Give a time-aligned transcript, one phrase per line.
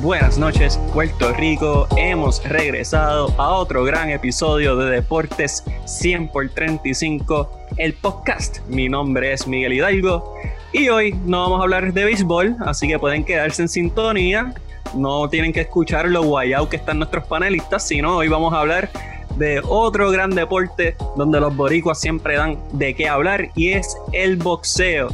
[0.00, 1.86] buenas noches, Puerto Rico.
[1.96, 8.60] Hemos regresado a otro gran episodio de Deportes 100 por 35, el podcast.
[8.68, 10.34] Mi nombre es Miguel Hidalgo
[10.72, 14.54] y hoy no vamos a hablar de béisbol, así que pueden quedarse en sintonía.
[14.94, 18.90] No tienen que escuchar lo guayao que están nuestros panelistas, sino hoy vamos a hablar
[19.36, 24.36] de otro gran deporte donde los boricuas siempre dan de qué hablar y es el
[24.36, 25.08] boxeo.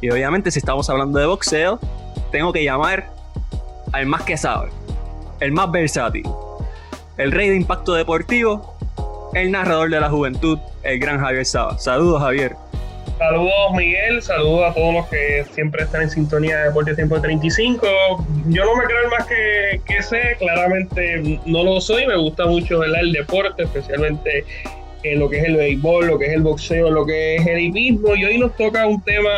[0.00, 1.78] Y obviamente si estamos hablando de boxeo,
[2.32, 3.11] tengo que llamar
[3.92, 4.70] al más que sabe,
[5.40, 6.26] el más versátil,
[7.18, 8.74] el rey de impacto deportivo,
[9.34, 11.78] el narrador de la juventud, el gran Javier Saba.
[11.78, 12.56] Saludos Javier.
[13.18, 17.86] Saludos Miguel, saludos a todos los que siempre están en sintonía de Deporte Tiempo 35.
[18.48, 22.82] Yo no me creo más que, que sé, claramente no lo soy, me gusta mucho
[22.82, 24.44] el deporte, especialmente
[25.02, 27.58] en lo que es el béisbol, lo que es el boxeo, lo que es el
[27.60, 28.14] hipismo.
[28.14, 29.30] Y hoy nos toca un tema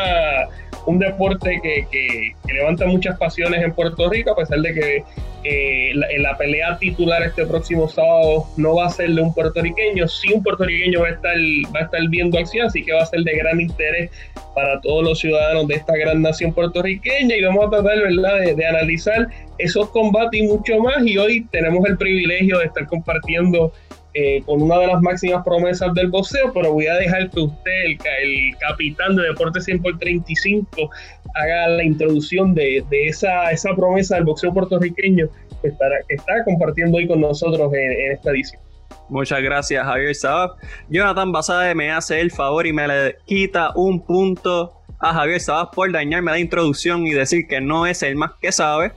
[0.86, 5.04] un deporte que, levanta muchas pasiones en Puerto Rico, a pesar de que
[5.44, 10.32] eh, la, pelea titular este próximo sábado no va a ser de un puertorriqueño, sí
[10.32, 11.36] un puertorriqueño va a estar,
[11.74, 14.10] va a estar viendo acción, así que va a ser de gran interés
[14.54, 18.54] para todos los ciudadanos de esta gran nación puertorriqueña y vamos a tratar ¿verdad?
[18.54, 19.26] De analizar
[19.58, 23.72] esos combates y mucho más y hoy tenemos el privilegio de estar compartiendo
[24.16, 27.84] eh, con una de las máximas promesas del boxeo, pero voy a dejar que usted,
[28.22, 30.88] el, capitán de Deportes 100 por 35,
[31.34, 35.28] haga la introducción de, esa, esa promesa del boxeo puertorriqueño
[35.60, 35.68] que,
[36.08, 38.62] está compartiendo hoy con nosotros en, esta edición.
[39.08, 40.52] Muchas gracias, Javier Sabab.
[40.88, 45.72] Jonathan Basade me hace el favor y me le quita un punto a Javier Sabab
[45.72, 48.92] por dañarme la introducción y decir que no es el más que sabe.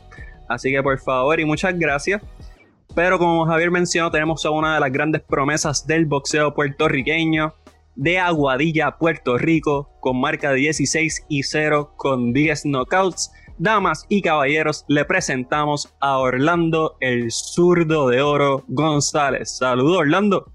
[0.48, 2.22] Así que por favor y muchas gracias.
[2.98, 7.54] Pero como Javier mencionó, tenemos a una de las grandes promesas del boxeo puertorriqueño
[7.94, 13.32] de Aguadilla, Puerto Rico, con marca de 16 y 0 con 10 knockouts.
[13.60, 19.60] Damas y caballeros, le presentamos a Orlando, el zurdo de oro González.
[19.60, 20.52] Saludos, Orlando.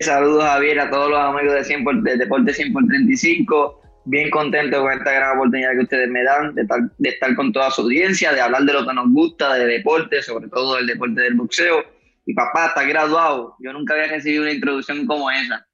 [0.00, 4.80] Saludos, Javier, a todos los amigos de, 100 de Deporte 100 por 35 bien contento
[4.80, 8.40] con esta gran oportunidad que ustedes me dan de estar, con toda su audiencia, de
[8.40, 11.84] hablar de lo que nos gusta, de deporte, sobre todo el deporte del boxeo.
[12.24, 13.56] Y papá está graduado.
[13.60, 15.66] Yo nunca había recibido una introducción como esa.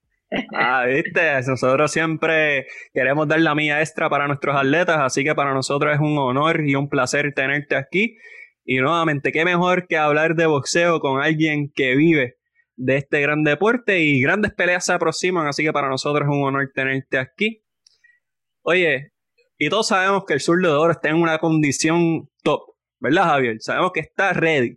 [0.55, 5.55] Ah, viste, nosotros siempre queremos dar la mía extra para nuestros atletas, así que para
[5.55, 8.17] nosotros es un honor y un placer tenerte aquí.
[8.65, 12.37] Y nuevamente, qué mejor que hablar de boxeo con alguien que vive
[12.77, 16.45] de este gran deporte y grandes peleas se aproximan, así que para nosotros es un
[16.45, 17.63] honor tenerte aquí.
[18.71, 19.13] Oye,
[19.57, 23.57] y todos sabemos que el sur de oro está en una condición top, ¿verdad, Javier?
[23.61, 24.77] Sabemos que está ready.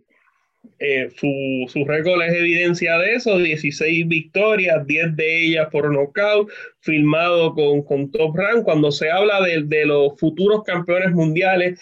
[0.78, 1.28] Eh, su,
[1.68, 6.48] su récord es evidencia de eso, 16 victorias, 10 de ellas por nocaut,
[6.80, 8.64] filmado con, con Top Rank.
[8.64, 11.78] Cuando se habla de, de los futuros campeones mundiales,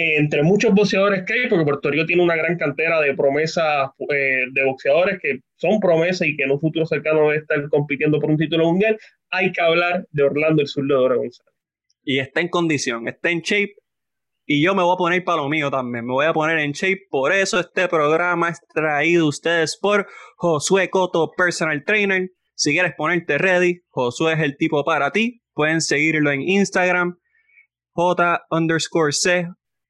[0.00, 4.44] entre muchos boxeadores que hay, porque Puerto Rico tiene una gran cantera de promesas eh,
[4.52, 8.20] de boxeadores que son promesas y que en un futuro cercano van a estar compitiendo
[8.20, 8.96] por un título mundial,
[9.28, 11.52] hay que hablar de Orlando el Sur de González.
[12.04, 13.74] Y está en condición, está en shape.
[14.46, 16.06] Y yo me voy a poner para lo mío también.
[16.06, 17.08] Me voy a poner en shape.
[17.10, 20.06] Por eso este programa es traído ustedes por
[20.36, 22.30] Josué Coto, Personal Trainer.
[22.54, 25.42] Si quieres ponerte ready, Josué es el tipo para ti.
[25.52, 27.18] Pueden seguirlo en Instagram.
[27.92, 29.48] J underscore C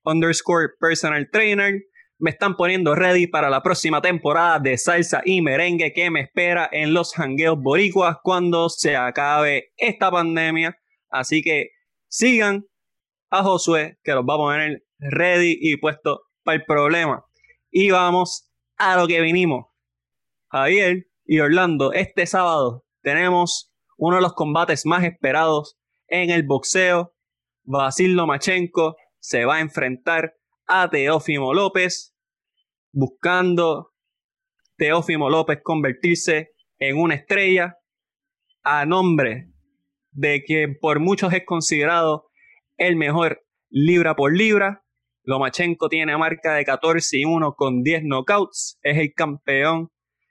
[0.09, 1.83] underscore personal trainer.
[2.19, 6.69] Me están poniendo ready para la próxima temporada de salsa y merengue que me espera
[6.73, 10.77] en los hangueos boricuas cuando se acabe esta pandemia.
[11.11, 11.71] Así que
[12.09, 12.65] sigan
[13.31, 17.25] a Josué que los va a poner ready y puesto para el problema.
[17.71, 19.67] Y vamos a lo que vinimos.
[20.51, 25.79] Javier y Orlando, este sábado tenemos uno de los combates más esperados
[26.09, 27.15] en el boxeo.
[27.65, 28.97] Basil Lomachenko
[29.29, 30.37] se va a enfrentar
[30.67, 32.17] a Teófimo López,
[32.93, 33.93] buscando
[34.79, 37.77] Teófimo López convertirse en una estrella
[38.63, 39.51] a nombre
[40.13, 42.31] de que por muchos es considerado
[42.79, 44.83] el mejor libra por libra.
[45.25, 48.79] Lomachenko tiene marca de 14 y 1 con 10 knockouts.
[48.81, 49.91] Es el campeón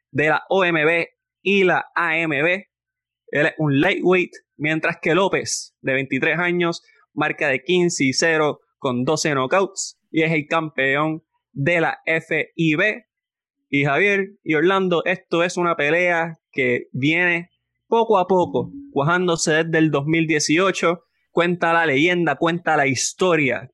[0.09, 1.05] de la OMB
[1.43, 2.63] y la AMB.
[3.27, 6.81] Él es un lightweight, mientras que López, de 23 años,
[7.13, 13.05] marca de 15 y 0 con 12 knockouts y es el campeón de la FIB.
[13.69, 17.49] Y Javier y Orlando, esto es una pelea que viene
[17.87, 21.03] poco a poco, cuajándose desde el 2018.
[21.31, 23.69] Cuenta la leyenda, cuenta la historia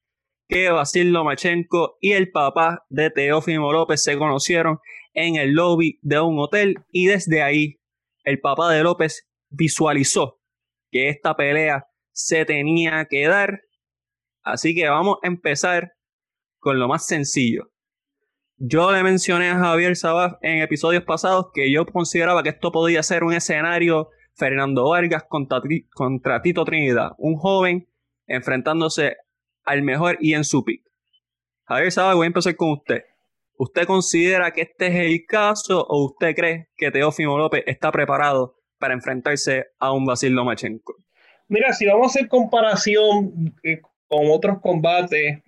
[0.47, 4.79] que Basil Lomachenko y el papá de Teófimo López se conocieron
[5.13, 7.79] en el lobby de un hotel y desde ahí
[8.23, 10.39] el papá de López visualizó
[10.91, 13.62] que esta pelea se tenía que dar
[14.43, 15.93] Así que vamos a empezar
[16.59, 17.71] con lo más sencillo.
[18.57, 23.03] Yo le mencioné a Javier Sabas en episodios pasados que yo consideraba que esto podía
[23.03, 27.89] ser un escenario Fernando Vargas contra, Tito Trinidad, un joven
[28.27, 29.17] enfrentándose
[29.63, 30.83] al mejor y en su pick.
[31.65, 33.03] Javier Sabas, voy a empezar con usted.
[33.57, 38.57] ¿Usted considera que este es el caso o usted cree que Teófimo López está preparado
[38.79, 40.95] para enfrentarse a un Basil Lomachenko?
[41.47, 45.39] Mira, si vamos a hacer comparación eh, con otros combates,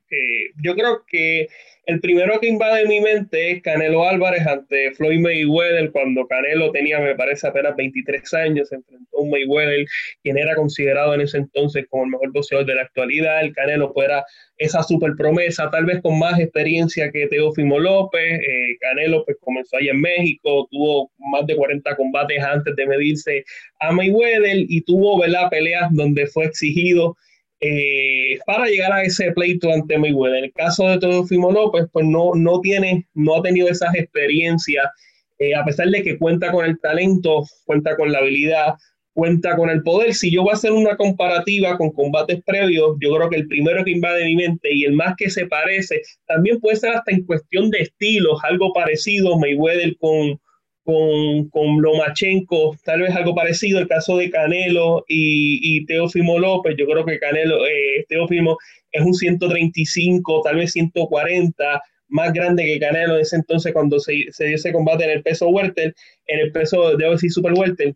[0.61, 1.47] yo creo que
[1.87, 6.99] el primero que invade mi mente es Canelo Álvarez ante Floyd Mayweather cuando Canelo tenía,
[6.99, 9.85] me parece, apenas 23 años, se enfrentó a un Mayweather,
[10.23, 13.41] quien era considerado en ese entonces como el mejor boxeador de la actualidad.
[13.41, 14.25] El Canelo fuera
[14.57, 18.39] esa super promesa, tal vez con más experiencia que Teófimo López.
[18.39, 23.43] Eh, Canelo pues comenzó ahí en México, tuvo más de 40 combates antes de medirse
[23.79, 25.49] a Mayweather y tuvo ¿verdad?
[25.51, 27.15] peleas donde fue exigido
[27.59, 30.39] eh, para llegar a ese pleito ante Mayweather.
[30.39, 34.85] En el caso de Teofimo López, pues no, no tiene, no ha tenido esas experiencias,
[35.39, 38.75] eh, a pesar de que cuenta con el talento, cuenta con la habilidad,
[39.13, 40.13] cuenta con el poder.
[40.13, 43.83] Si yo voy a hacer una comparativa con combates previos, yo creo que el primero
[43.83, 47.25] que invade mi mente y el más que se parece, también puede ser hasta en
[47.25, 50.39] cuestión de estilos, algo parecido, Mayweather con,
[50.85, 56.75] con, con Lomachenko, tal vez algo parecido, el caso de Canelo y, y Teofimo López,
[56.77, 58.57] yo creo que Canelo, eh, Teofimo
[58.91, 64.25] es un 135, tal vez 140, más grande que Canelo en ese entonces cuando se,
[64.29, 65.95] se dio ese combate en el peso welter,
[66.27, 67.95] en el peso, de decir, super welter.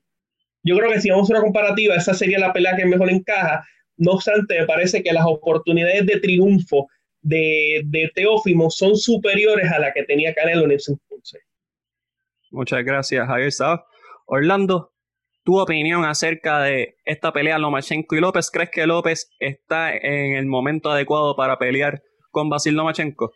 [0.63, 3.63] Yo creo que si vamos a una comparativa, esa sería la pelea que mejor encaja.
[3.97, 6.87] No obstante, me parece que las oportunidades de triunfo
[7.21, 11.41] de, de Teófimo son superiores a las que tenía Canelo en ese entonces.
[12.51, 13.51] Muchas gracias, Javier
[14.25, 14.93] Orlando,
[15.43, 18.51] tu opinión acerca de esta pelea Lomachenko y López.
[18.51, 22.01] ¿Crees que López está en el momento adecuado para pelear
[22.31, 23.31] con Basil Lomachenko?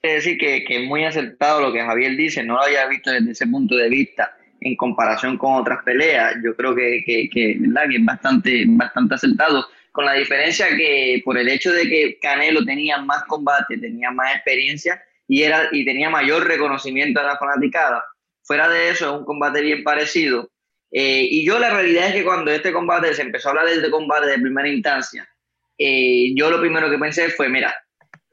[0.00, 3.10] Quiero decir que, que, es muy acertado lo que Javier dice, no lo había visto
[3.10, 6.36] desde ese punto de vista en comparación con otras peleas.
[6.44, 11.48] Yo creo que, que, que, es bastante, bastante acertado, con la diferencia que por el
[11.48, 16.46] hecho de que Canelo tenía más combate, tenía más experiencia, y, era, y tenía mayor
[16.46, 18.04] reconocimiento a la fanaticada.
[18.42, 20.50] Fuera de eso, es un combate bien parecido.
[20.90, 23.74] Eh, y yo la realidad es que cuando este combate se empezó a hablar de
[23.74, 25.28] este combate de primera instancia,
[25.76, 27.74] eh, yo lo primero que pensé fue, mira,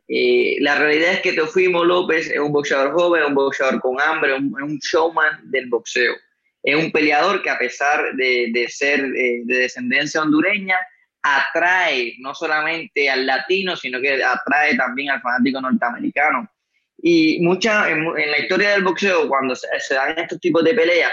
[0.08, 4.34] eh, la realidad es que Teofimo López es un boxeador joven, un boxeador con hambre,
[4.36, 6.14] un, un showman del boxeo.
[6.62, 10.78] Es un peleador que a pesar de, de ser de descendencia hondureña,
[11.24, 16.50] atrae no solamente al latino, sino que atrae también al fanático norteamericano.
[17.06, 21.12] Y mucha, en, la historia del boxeo, cuando se, dan estos tipos de peleas,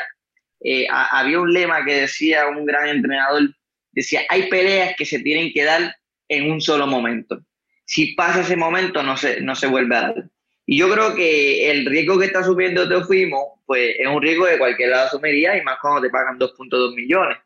[0.62, 3.50] eh, había un lema que decía un gran entrenador,
[3.90, 5.96] decía, hay peleas que se tienen que dar
[6.28, 7.40] en un solo momento.
[7.86, 10.24] Si pasa ese momento, no se, no se vuelve a dar.
[10.64, 14.58] Y yo creo que el riesgo que está subiendo Teofimo, pues es un riesgo de
[14.58, 17.36] cualquier lado asumiría, y más cuando te pagan 2.2 millones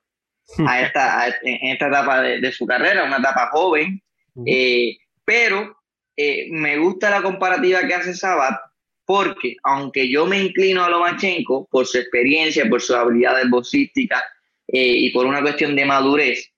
[0.66, 4.02] a esta, en esta etapa de, su carrera, una etapa joven.
[4.44, 5.74] Eh, pero
[6.16, 8.56] eh, me gusta la comparativa que hace Sabat
[9.04, 14.22] porque aunque yo me inclino a Lomachenko por su experiencia, por sus habilidades boxísticas
[14.68, 16.50] eh, y por una cuestión de madurez,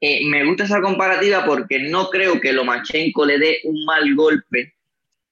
[0.00, 4.74] eh, me gusta esa comparativa porque no creo que Lomachenko le dé un mal golpe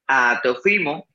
[0.07, 1.07] a Teofimo,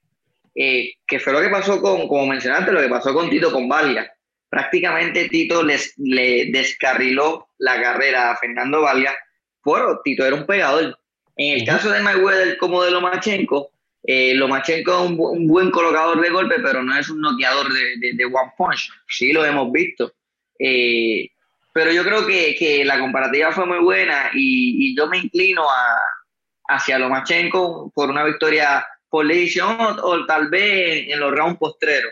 [0.53, 4.11] que fue lo que pasó con, como mencionaste, lo que pasó con Tito con Valia.
[4.49, 9.15] Prácticamente Tito les, le descarriló la carrera a Fernando Valia,
[9.63, 10.99] pero Tito era un pegador
[11.39, 13.71] en el caso de Mayweather como de Lomachenko,
[14.03, 18.51] eh, Lomachenko es un, buen colocador de golpe, pero no es un noqueador de, one
[18.57, 18.91] punch.
[19.07, 20.11] Sí lo hemos visto.
[20.59, 21.29] Eh,
[21.73, 26.99] pero yo creo que, la comparativa fue muy buena y, yo me inclino a, hacia
[26.99, 32.11] Lomachenko por una victoria por decisión o, tal vez en los rounds postreros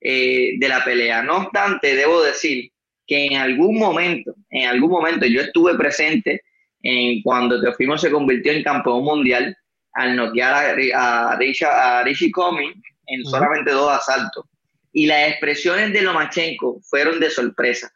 [0.00, 1.24] eh, de la pelea.
[1.24, 2.70] No obstante, debo decir
[3.08, 6.42] que en algún momento, en algún momento yo estuve presente
[6.82, 9.56] en cuando Teofimo se convirtió en campeón mundial
[9.92, 12.72] al noquear a, a, Rishi Komi
[13.06, 14.44] en solamente dos asaltos.
[14.92, 17.92] Y las expresiones de Lomachenko fueron de sorpresa.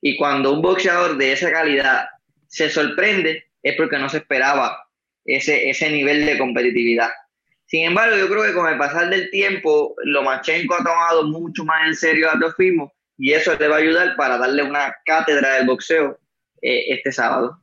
[0.00, 2.06] Y cuando un boxeador de esa calidad
[2.48, 4.86] se sorprende, es porque no se esperaba
[5.24, 7.10] ese, ese nivel de competitividad.
[7.66, 11.88] Sin embargo, yo creo que con el pasar del tiempo, Lomachenko ha tomado mucho más
[11.88, 15.66] en serio a Teofimo y eso le va a ayudar para darle una cátedra del
[15.66, 16.18] boxeo
[16.62, 17.60] eh, este sábado.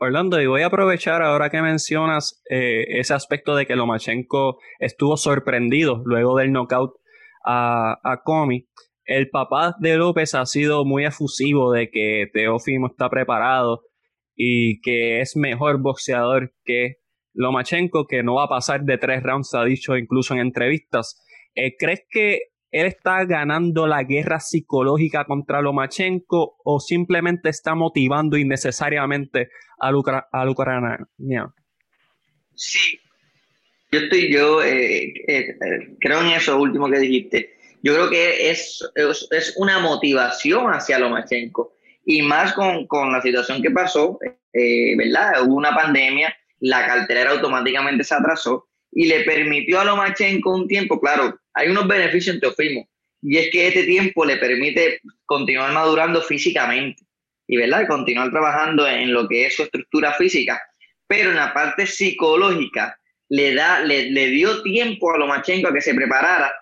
[0.00, 5.16] Orlando, y voy a aprovechar ahora que mencionas eh, ese aspecto de que Lomachenko estuvo
[5.16, 6.92] sorprendido luego del knockout
[7.44, 8.68] a, a Comi.
[9.04, 13.82] El papá de López ha sido muy efusivo de que Teófimo está preparado
[14.36, 16.98] y que es mejor boxeador que
[17.34, 21.20] Lomachenko, que no va a pasar de tres rounds, ha dicho incluso en entrevistas.
[21.56, 28.36] Eh, ¿Crees que él está ganando la guerra psicológica contra Lomachenko o simplemente está motivando
[28.36, 29.48] innecesariamente
[29.78, 31.54] al, ucraniano?
[32.54, 33.00] Sí,
[33.90, 35.56] yo estoy, yo eh, eh,
[36.00, 37.54] creo en eso último que dijiste.
[37.82, 38.80] Yo creo que es,
[39.30, 41.72] es, una motivación hacia Lomachenko
[42.04, 44.18] y más con, con la situación que pasó,
[44.52, 45.42] eh, ¿verdad?
[45.46, 51.00] Hubo una pandemia, la cartera automáticamente se atrasó y le permitió a Lomachenko un tiempo,
[51.00, 52.88] claro, hay unos beneficios en Teofimo,
[53.20, 57.02] y es que este tiempo le permite continuar madurando físicamente
[57.48, 57.88] y ¿verdad?
[57.88, 60.60] continuar trabajando en lo que es su estructura física,
[61.06, 62.96] pero en la parte psicológica
[63.28, 66.52] le, da, le, le dio tiempo a Lomachenko a que se preparara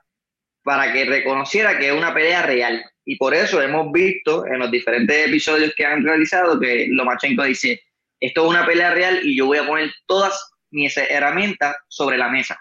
[0.63, 2.85] para que reconociera que es una pelea real.
[3.05, 7.83] Y por eso hemos visto en los diferentes episodios que han realizado que Lomachenko dice,
[8.19, 12.29] esto es una pelea real y yo voy a poner todas mis herramientas sobre la
[12.29, 12.59] mesa.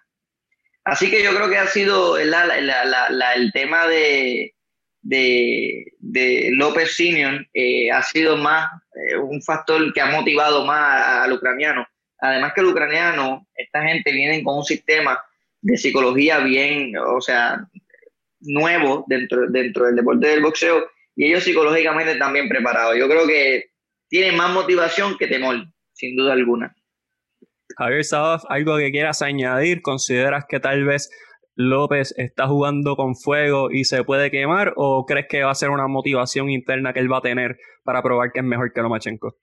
[0.85, 2.31] Así que yo creo que ha sido el
[3.53, 4.53] tema de,
[6.51, 11.87] López Simeon, eh, ha sido más eh, un factor que ha motivado más al ucraniano.
[12.19, 15.19] Además que el ucraniano, esta gente viene con un sistema
[15.61, 17.67] de psicología bien, o sea,
[18.41, 22.95] nuevo dentro, dentro del deporte del boxeo y ellos psicológicamente también preparados.
[22.95, 23.71] Yo creo que
[24.07, 26.75] tienen más motivación que temor, sin duda alguna.
[27.77, 29.81] Javier Sabaf, ¿algo que quieras añadir?
[29.81, 31.09] ¿Consideras que tal vez
[31.55, 35.69] López está jugando con fuego y se puede quemar o crees que va a ser
[35.69, 39.35] una motivación interna que él va a tener para probar que es mejor que Lomachenko?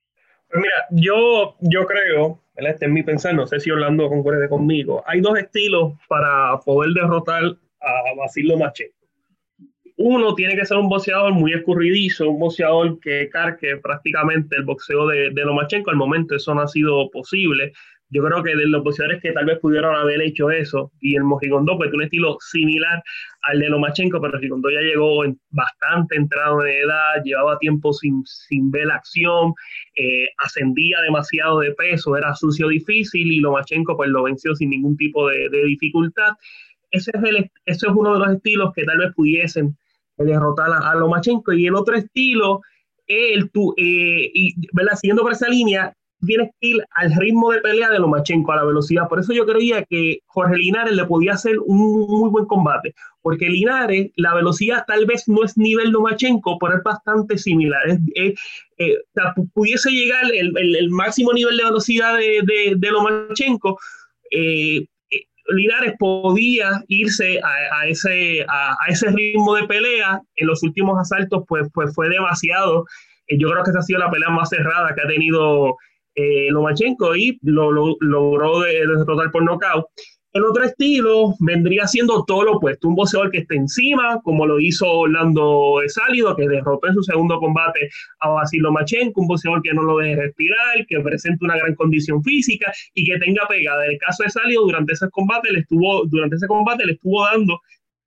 [0.48, 5.02] Pues mira, yo, yo creo, este es mi pensar, no sé si Orlando concuerde conmigo,
[5.06, 8.96] hay dos estilos para poder derrotar a Basil Lomachenko.
[9.98, 15.06] Uno tiene que ser un boxeador muy escurridizo, un boxeador que carque prácticamente el boxeo
[15.06, 15.90] de Lomachenko.
[15.90, 17.72] Al momento eso no ha sido posible.
[18.12, 21.24] Yo creo que de los boxeadores que tal vez pudieron haber hecho eso, y el
[21.24, 23.02] Mojigondo pues un estilo similar
[23.40, 28.70] al de Lomachenko, pero Mojigondo ya llegó bastante entrado en edad, llevaba tiempo sin, sin
[28.70, 29.54] ver la acción,
[29.96, 34.98] eh, ascendía demasiado de peso, era sucio difícil, y Lomachenko pues lo venció sin ningún
[34.98, 36.32] tipo de, dificultad.
[36.90, 39.74] Ese es, el, ese es uno de los estilos que tal vez pudiesen
[40.18, 41.54] derrotar a, Lomachenko.
[41.54, 42.60] Y el otro estilo,
[43.06, 44.96] el, eh, y, ¿verdad?
[44.96, 45.94] siguiendo por esa línea,
[46.26, 49.08] tienes que ir al ritmo de pelea de Lomachenko, a la velocidad.
[49.08, 53.48] Por eso yo creía que Jorge Linares le podía hacer un muy buen combate, porque
[53.48, 57.82] Linares, la velocidad tal vez no es nivel Lomachenko, pero es bastante similar.
[58.14, 58.34] Eh,
[59.54, 63.78] pudiese llegar el, el, máximo nivel de velocidad de, de, Lomachenko.
[64.30, 70.20] Eh, eh, Linares podía irse a, ese, a, ese ritmo de pelea.
[70.36, 72.84] En los últimos asaltos, pues, pues fue demasiado.
[73.28, 75.76] Yo creo que esa ha sido la pelea más cerrada que ha tenido
[76.14, 79.86] eh, Lomachenko y lo, logró derrotar por nocaut.
[80.32, 84.58] El otro estilo vendría siendo todo lo opuesto, un boxeador que esté encima, como lo
[84.60, 87.90] hizo Orlando Sálido, que derrotó en su segundo combate
[88.20, 92.22] a Basil Lomachenko, un boxeador que no lo deje respirar, que presente una gran condición
[92.22, 93.84] física y que tenga pegada.
[93.84, 97.22] En el caso de Sálido, durante ese combate le estuvo, durante ese combate le estuvo
[97.26, 97.60] dando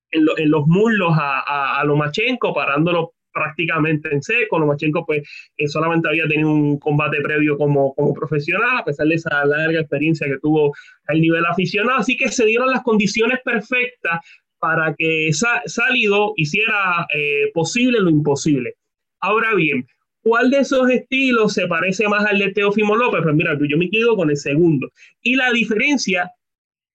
[0.09, 4.57] en, los muslos a, a, a Lomachenko, parándolo prácticamente en seco.
[4.57, 5.21] Lomachenko pues
[5.57, 9.81] eh, solamente había tenido un combate previo como, como profesional, a pesar de esa larga
[9.81, 10.73] experiencia que tuvo
[11.07, 11.99] al nivel aficionado.
[11.99, 14.21] Así que se dieron las condiciones perfectas
[14.57, 15.29] para que
[15.65, 18.75] Salido hiciera eh, posible lo imposible.
[19.19, 19.85] Ahora bien,
[20.23, 23.21] ¿cuál de esos estilos se parece más al de Teófimo López?
[23.21, 24.89] Pues mira, yo me quedo con el segundo.
[25.21, 26.31] Y la diferencia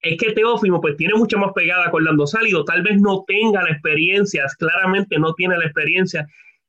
[0.03, 3.63] es que Teófimo pues tiene mucha más pegada con Lando Sálido, tal vez no tenga
[3.63, 6.27] la experiencia, claramente no tiene la experiencia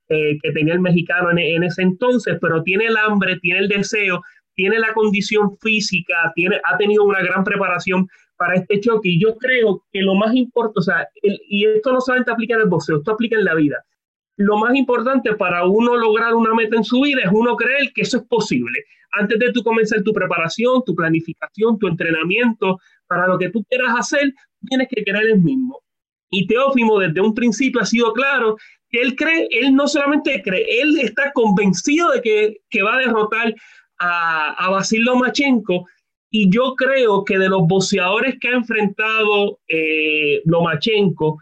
[0.09, 4.21] eh, que tenía el mexicano en, ese entonces, pero tiene el hambre, tiene el deseo,
[4.53, 9.37] tiene la condición física, tiene, ha tenido una gran preparación para este choque y yo
[9.37, 12.97] creo que lo más importante, o sea, y esto no solamente aplica en el boxeo,
[12.97, 13.77] esto aplica en la vida.
[14.43, 18.01] Lo más importante para uno lograr una meta en su vida es uno creer que
[18.01, 18.85] eso es posible.
[19.11, 24.33] Antes de comenzar tu preparación, tu planificación, tu entrenamiento, para lo que tú quieras hacer,
[24.67, 25.81] tienes que creer el mismo.
[26.29, 28.55] Y Teófimo desde un principio ha sido claro
[28.89, 33.53] que él cree, él no solamente cree, él está convencido de que, va a derrotar
[33.99, 35.85] a, a Basil Lomachenko.
[36.29, 41.37] Y yo creo que de los boxeadores que ha enfrentado eh, Lomachenko,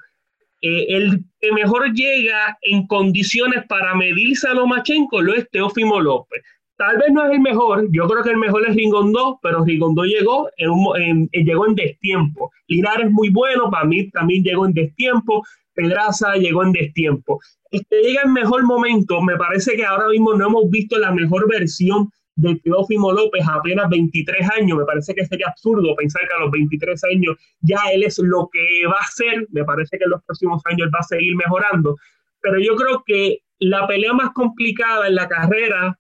[0.62, 6.44] eh, el que mejor llega en condiciones para medirse a Lomachenko lo es Teófimo López.
[6.78, 10.04] Tal vez no es el mejor, yo creo que el mejor es Rigondó, pero Rigondó
[10.04, 12.52] llegó en, un, llegó en destiempo.
[12.68, 15.44] Linares es muy bueno, para mí también llegó en destiempo.
[15.74, 17.40] Pedraza llegó en destiempo.
[17.72, 21.50] Este llega en mejor momento, me parece que ahora mismo no hemos visto la mejor
[21.50, 24.78] versión de Teófimo López a apenas 23 años.
[24.78, 28.50] Me parece que sería absurdo pensar que a los 23 años ya él es lo
[28.52, 29.48] que va a ser.
[29.52, 31.98] Me parece que en los próximos años va a seguir mejorando.
[32.42, 36.00] Pero yo creo que la pelea más complicada en la carrera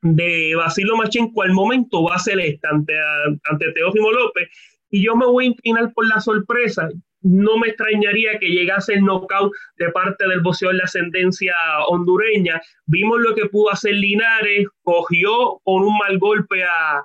[0.00, 2.94] de Basilio Machenko al momento va a ser esta ante,
[3.50, 4.48] ante Teófimo López.
[4.90, 6.88] Y yo me voy a inclinar por la sorpresa
[7.24, 11.54] no me extrañaría que llegase el knockout de parte del boxeador de ascendencia
[11.88, 12.60] hondureña.
[12.86, 17.02] Vimos lo que pudo hacer Linares, cogió con un mal golpe a,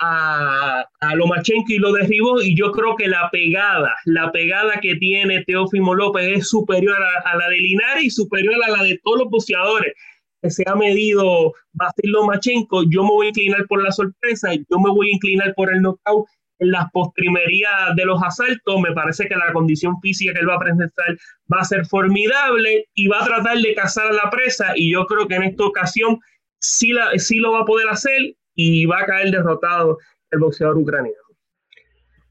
[0.00, 4.96] a, a, Lomachenko y lo derribó y yo creo que la pegada, la pegada que
[4.96, 9.18] tiene Teófimo López es superior a, la de Linares y superior a la de todos
[9.18, 9.92] los boxeadores
[10.40, 12.84] que se ha medido Basil Lomachenko.
[12.88, 15.82] Yo me voy a inclinar por la sorpresa, yo me voy a inclinar por el
[15.82, 16.26] knockout
[16.58, 18.80] las postrimerías de los asaltos.
[18.80, 21.16] Me parece que la condición física que él va a presentar
[21.52, 24.72] va a ser formidable y va a tratar de cazar a la presa.
[24.76, 26.18] Y yo creo que en esta ocasión
[26.58, 29.98] sí, la, sí lo va a poder hacer y va a caer derrotado
[30.30, 31.27] el boxeador ucraniano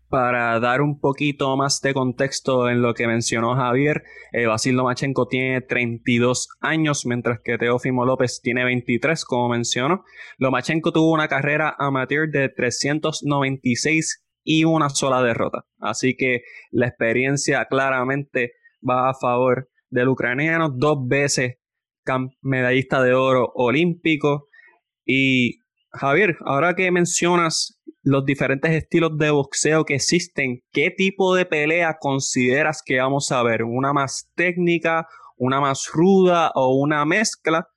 [0.09, 5.27] para dar un poquito más de contexto en lo que mencionó Javier, eh, Basil Lomachenko
[5.27, 10.03] tiene 32 años, mientras que Teófimo López tiene 23, como mencionó.
[10.37, 15.65] Lomachenko tuvo una carrera amateur de 396 y una sola derrota.
[15.79, 18.53] Así que la experiencia claramente
[18.87, 21.57] va a favor del ucraniano, dos veces
[22.41, 24.47] medallista de oro olímpico.
[25.05, 25.59] Y
[25.91, 31.97] Javier, ahora que mencionas los diferentes estilos de boxeo que existen, ¿qué tipo de pelea
[31.99, 33.63] consideras que vamos a ver?
[33.63, 37.67] ¿Una más técnica, una más ruda o una mezcla?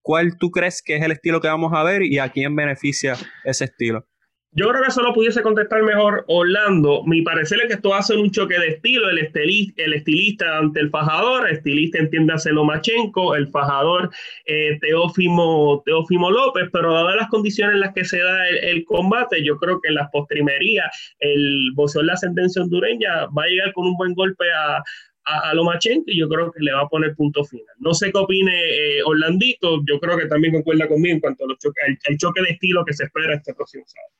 [0.00, 3.16] ¿Cuál tú crees que es el estilo que vamos a ver y a quién beneficia
[3.44, 4.06] ese estilo?
[4.54, 7.02] Yo creo que eso lo pudiese contestar mejor Orlando.
[7.04, 9.08] Mi parecer es que esto a ser un choque de estilo.
[9.08, 14.10] El, estilista, ante el fajador, el estilista entiéndase Lomachenko, el fajador
[14.44, 15.82] eh, Teófimo,
[16.30, 19.88] López, pero dadas las condiciones en las que se da el, combate, yo creo que
[19.88, 24.12] en las postrimerías el boxeador de la ascendencia hondureña va a llegar con un buen
[24.12, 24.82] golpe a,
[25.24, 27.74] a, Lomachenko y yo creo que le va a poner punto final.
[27.78, 31.56] No sé qué opine eh, Orlandito, yo creo que también concuerda conmigo en cuanto al
[31.56, 31.80] choque,
[32.18, 34.12] choque de estilo que se espera este próximo sábado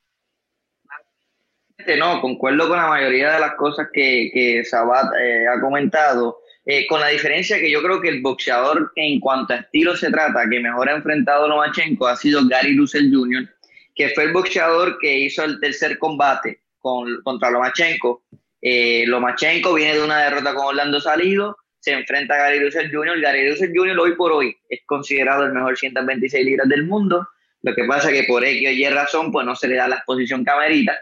[1.99, 6.87] no, concuerdo con la mayoría de las cosas que, que Sabat eh, ha comentado, eh,
[6.87, 10.49] con la diferencia que yo creo que el boxeador en cuanto a estilo se trata,
[10.49, 13.49] que mejor ha enfrentado a Lomachenko, ha sido Gary Russell Jr.,
[13.95, 18.25] que fue el boxeador que hizo el tercer combate con, contra Lomachenko.
[18.61, 23.21] Eh, Lomachenko viene de una derrota con Orlando Salido, se enfrenta a Gary Russell Jr.
[23.21, 23.99] Gary Russell Jr.
[23.99, 27.29] hoy por hoy es considerado el mejor 126 libras del mundo.
[27.63, 29.89] Lo que pasa es que por X o Y razón, pues no se le da
[29.89, 30.97] la exposición camerita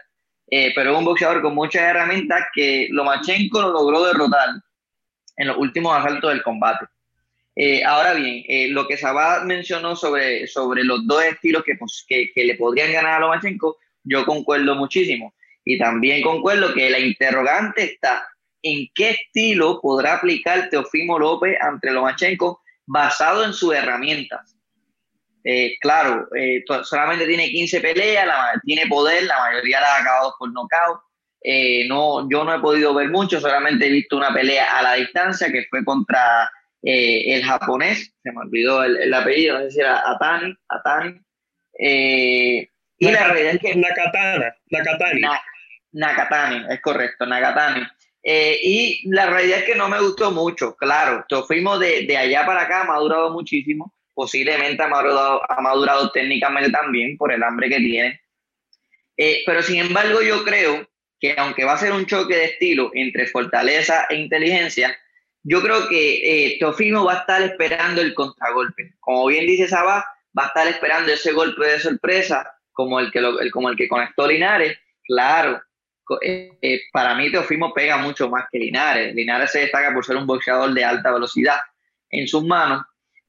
[0.53, 4.49] eh, pero es un boxeador con muchas herramientas que Lomachenko lo logró derrotar
[5.37, 6.85] en los últimos asaltos del combate.
[7.55, 12.31] Eh, ahora bien, eh, lo que Sabat mencionó sobre, sobre los dos estilos que, que,
[12.33, 15.33] que, le podrían ganar a Lomachenko, yo concuerdo muchísimo.
[15.63, 18.27] Y también concuerdo que la interrogante está
[18.61, 24.57] en qué estilo podrá aplicar Teofimo López ante Lomachenko basado en sus herramientas.
[25.43, 28.27] Eh, claro, eh, solamente tiene 15 peleas,
[28.63, 30.99] tiene poder, la mayoría la ha acabado por nocaut.
[31.43, 34.93] Eh, no, yo no he podido ver mucho, solamente he visto una pelea a la
[34.93, 36.49] distancia que fue contra
[36.83, 41.19] el japonés, se me olvidó el, apellido, no sé si era Atani, Atani.
[41.77, 42.67] y
[42.99, 43.75] la realidad es que...
[43.75, 45.21] Nakatana, Nakatani.
[45.91, 47.85] Nakatani, es correcto, Nakatani.
[48.23, 52.63] y la realidad es que no me gustó mucho, claro, fuimos de, de allá para
[52.63, 57.77] acá, ha madurado muchísimo posiblemente ha madurado, ha madurado técnicamente también por el hambre que
[57.77, 58.21] tiene.
[59.17, 60.87] Eh, pero sin embargo yo creo
[61.19, 64.97] que aunque va a ser un choque de estilo entre fortaleza e inteligencia,
[65.43, 68.95] yo creo que eh, Teofimo va a estar esperando el contragolpe.
[68.99, 70.05] Como bien dice Sabá,
[70.37, 73.87] va a estar esperando ese golpe de sorpresa como el que, el, como el que
[73.87, 74.77] conectó Linares.
[75.03, 75.61] Claro,
[76.21, 79.15] eh, eh, para mí Teofimo pega mucho más que Linares.
[79.15, 81.57] Linares se destaca por ser un boxeador de alta velocidad
[82.09, 82.83] en sus manos,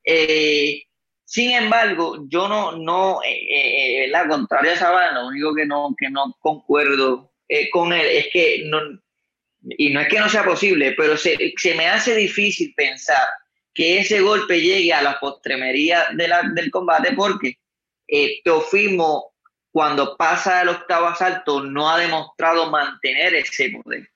[0.04, 0.82] eh,
[1.24, 5.94] sin embargo, yo no, no eh, eh, la contraria a Sabana, lo único que no,
[5.98, 7.30] que no concuerdo
[7.70, 8.78] con él es que, no,
[9.60, 13.26] y no es que no sea posible, pero se, se me hace difícil pensar
[13.74, 17.58] que ese golpe llegue a la postremería de la, del combate porque
[18.42, 19.34] Teofimo,
[19.70, 24.08] cuando pasa el octavo asalto, no ha demostrado mantener ese poder.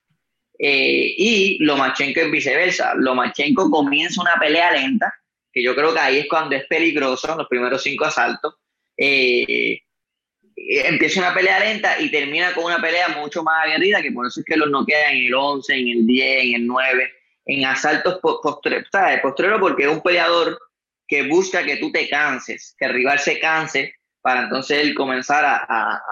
[0.58, 2.94] y Lomachenko es viceversa.
[2.94, 5.14] Lomachenko comienza una pelea lenta,
[5.56, 8.56] que yo creo que ahí es cuando es peligroso, los primeros cinco asaltos.
[8.94, 9.80] Eh,
[10.54, 14.40] empieza una pelea lenta y termina con una pelea mucho más aguerrida, que por eso
[14.40, 17.12] es que los noquea en el 11, en el 10, en el 9,
[17.46, 18.86] en asaltos postreros,
[19.22, 20.60] Postrero porque es un peleador
[21.08, 25.42] que busca que tú te canses, que el rival se canse para entonces él comenzar
[25.42, 26.02] a,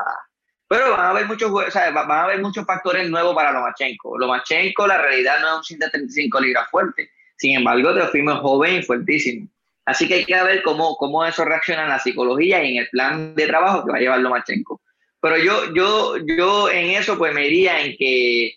[0.66, 4.16] pero van a haber muchos van a haber muchos factores nuevos para Lomachenko.
[4.18, 7.10] Lomachenko, la realidad no es un 135 libras fuerte.
[7.36, 9.48] Sin embargo, Teofimo es joven y fuertísimo.
[9.86, 12.88] Así que hay que ver cómo, cómo eso reacciona en la psicología y en el
[12.88, 14.80] plan de trabajo que va a llevar Lomachenko.
[15.20, 18.54] Pero yo, yo, yo en eso pues me iría en que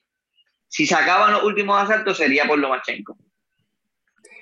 [0.67, 3.17] si se acaban los últimos asaltos sería por Lomachenko.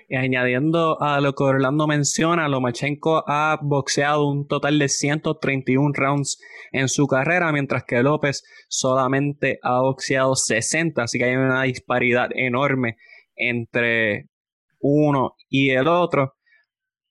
[0.07, 6.39] Y añadiendo a lo que Orlando menciona, Lomachenko ha boxeado un total de 131 rounds
[6.71, 12.29] en su carrera, mientras que López solamente ha boxeado 60, así que hay una disparidad
[12.35, 12.97] enorme
[13.35, 14.29] entre
[14.79, 16.35] uno y el otro.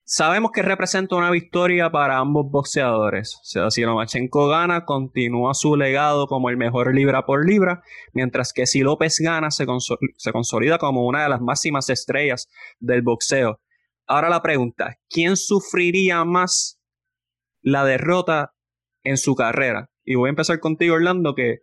[0.06, 3.36] Sabemos que representa una victoria para ambos boxeadores.
[3.36, 7.82] O sea, si Lomachenko gana, continúa su legado como el mejor libra por libra,
[8.12, 9.64] mientras que si López gana, se,
[10.18, 13.60] se consolida como una de las máximas estrellas del boxeo.
[14.06, 16.78] Ahora la pregunta, ¿quién sufriría más
[17.62, 18.52] la derrota
[19.04, 19.90] en su carrera?
[20.04, 21.60] Y voy a empezar contigo, Orlando, que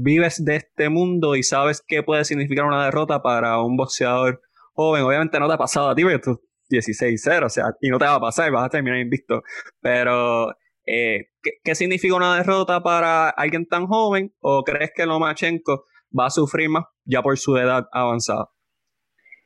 [0.00, 4.40] vives de este mundo y sabes qué puede significar una derrota para un boxeador
[4.72, 5.02] joven.
[5.02, 8.04] Obviamente no te ha pasado a ti, porque tú 16-0, o sea, y no te
[8.04, 9.42] va a pasar, vas a terminar invicto.
[9.80, 10.50] Pero,
[10.86, 11.30] eh,
[11.64, 14.32] ¿qué, significa una derrota para alguien tan joven?
[14.40, 18.50] ¿O crees que Lomachenko va a sufrir más ya por su edad avanzada?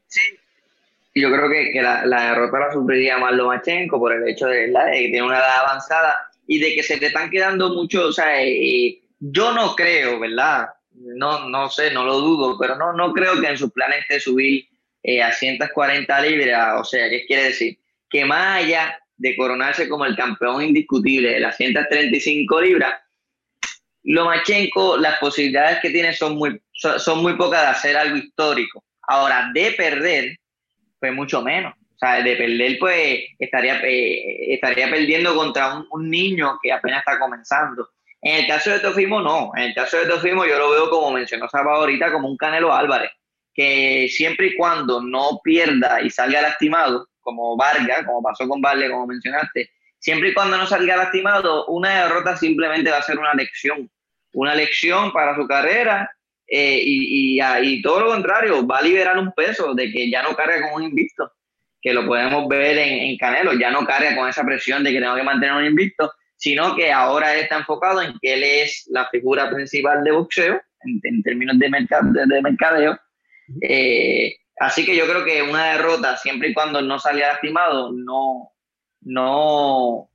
[0.07, 0.21] Sí,
[1.15, 5.23] yo creo que, la, derrota la sufriría más Lomachenko por el hecho de, que tiene
[5.23, 9.53] una edad avanzada y de que se te están quedando muchos, o sea, eh, yo
[9.53, 10.67] no creo, ¿verdad?
[10.91, 14.19] No, no sé, no lo dudo, pero no, no creo que en sus planes esté
[14.19, 14.69] subir
[15.03, 16.81] eh, a 140 libras.
[16.81, 17.79] O sea, ¿qué quiere decir?
[18.11, 22.95] Que más allá de coronarse como el campeón indiscutible de las 135 libras,
[24.03, 28.85] Lomachenko, las posibilidades que tiene son muy, son, muy pocas de hacer algo histórico.
[29.03, 30.37] Ahora, de perder,
[30.99, 31.75] pues mucho menos.
[31.75, 36.99] O sea, de perder, pues estaría, eh, estaría perdiendo contra un, un, niño que apenas
[36.99, 37.89] está comenzando.
[38.23, 39.51] En el caso de Tofimo, no.
[39.57, 42.73] En el caso de Tofimo, yo lo veo, como mencionó Saba ahorita, como un Canelo
[42.73, 43.11] Álvarez
[43.55, 48.91] que siempre y cuando no pierda y salga lastimado, como Vargas, como pasó con Vargas,
[48.91, 53.35] como mencionaste, siempre y cuando no salga lastimado, una derrota simplemente va a ser una
[53.35, 53.91] lección,
[54.33, 56.11] una lección para su carrera
[56.47, 60.35] eh, y, y, todo lo contrario, va a liberar un peso de que ya no
[60.35, 61.31] carga como un invicto,
[61.81, 65.15] que lo podemos ver en, Canelo, ya no carga con esa presión de que tengo
[65.15, 69.48] que mantener un invicto, sino que ahora está enfocado en que él es la figura
[69.48, 70.61] principal de boxeo
[71.05, 71.68] en, términos de,
[72.26, 72.98] de mercadeo
[73.61, 78.50] eh, así que yo creo que una derrota, siempre y cuando no salga lastimado, no,
[79.02, 80.11] no,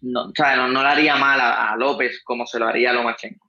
[0.00, 3.48] no, no, no le haría mal a, López como se lo haría a Lomachenko.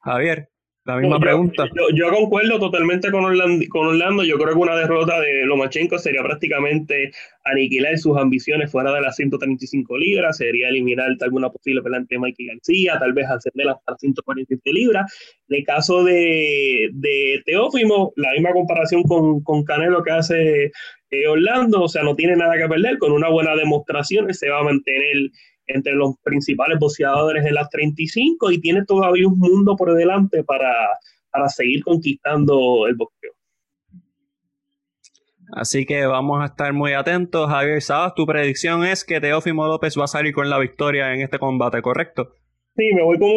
[0.00, 0.49] Javier.
[0.90, 1.68] La misma pregunta.
[1.94, 4.24] Yo, concuerdo totalmente con Orlando, con Orlando.
[4.24, 7.12] Yo creo que una derrota de Lomachenko sería prácticamente
[7.44, 12.46] aniquilar sus ambiciones fuera de las 135 libras, sería eliminar alguna posible pelea de Mikey
[12.46, 15.12] García, tal vez ascender hasta las 147 libras.
[15.48, 20.72] En el caso de, de Teófimo, la misma comparación con, con Canelo que hace
[21.10, 24.60] eh, Orlando, o sea, no tiene nada que perder, con una buena demostración se va
[24.60, 25.30] a mantener
[25.74, 30.72] entre los principales boxeadores de las 35 y tiene todavía un mundo por delante para,
[31.30, 33.32] para seguir conquistando el boxeo.
[35.52, 37.48] Así que vamos a estar muy atentos.
[37.50, 41.22] Javier Sabas, tu predicción es que Teófimo López va a salir con la victoria en
[41.22, 42.34] este combate, ¿correcto?
[42.76, 43.30] Sí, me voy con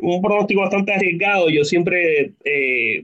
[0.00, 1.50] un pronóstico bastante arriesgado.
[1.50, 3.02] Yo siempre eh,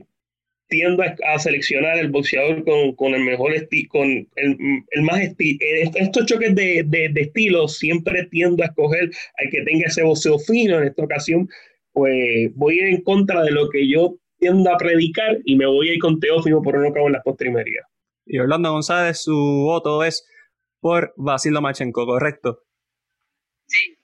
[0.67, 2.63] tiendo a, seleccionar el boxeador
[2.95, 5.59] con, el mejor estilo, con el, más estilo.
[5.95, 10.79] Estos choques de, de, estilo siempre tiendo a escoger al que tenga ese boxeo fino.
[10.79, 11.47] En esta ocasión,
[11.91, 15.65] pues voy a ir en contra de lo que yo tiendo a predicar y me
[15.65, 17.85] voy a ir con Teófimo por no cabo en las postrimerías.
[18.25, 20.27] Y Orlando González, su voto es
[20.79, 22.63] por Basil Lomachenko, ¿correcto?
[23.67, 23.95] Sí,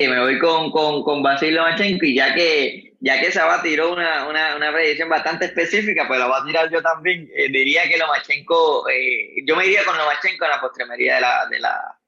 [0.00, 4.28] me voy con, con, con Basil Lomachenko y ya que ya que Saba tiró una,
[4.28, 7.28] una, una, predicción bastante específica, pues la voy a tirar yo también.
[7.34, 11.46] Eh, diría que Lomachenko, eh, yo me iría con Lomachenko en la postremería de la,
[11.50, 11.98] de la,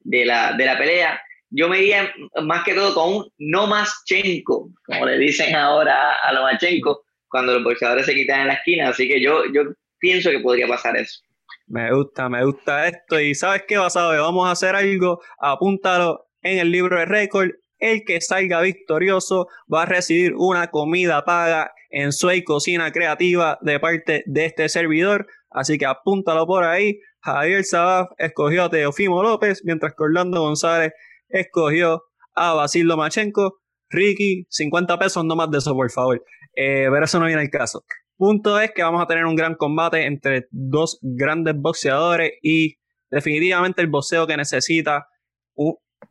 [0.00, 1.22] de la, de la pelea.
[1.50, 2.10] Yo me iría
[2.42, 7.54] más que todo con un no más Chenko, como le dicen ahora a Lomachenko, cuando
[7.54, 8.88] los boxeadores se quitan en la esquina.
[8.88, 9.64] Así que yo, yo
[9.98, 11.20] pienso que podría pasar eso.
[11.66, 13.20] Me gusta, me gusta esto.
[13.20, 14.10] Y ¿sabes qué, Basado?
[14.22, 17.50] Vamos a hacer algo, apúntalo en el libro de récord
[17.80, 23.80] el que salga victorioso va a recibir una comida paga en Suey Cocina Creativa de
[23.80, 25.26] parte de este servidor.
[25.50, 27.00] Así que apúntalo por ahí.
[27.20, 30.92] Javier Sabaf escogió a Teofimo López, mientras que Orlando González
[31.28, 33.58] escogió a Basil Lomachenko.
[33.88, 36.22] Ricky, 50 pesos, no más de eso, por favor.
[36.54, 37.84] Eh, pero eso no viene al caso.
[38.16, 42.76] Punto es que vamos a tener un gran combate entre dos grandes boxeadores y
[43.10, 45.08] definitivamente el boxeo que necesita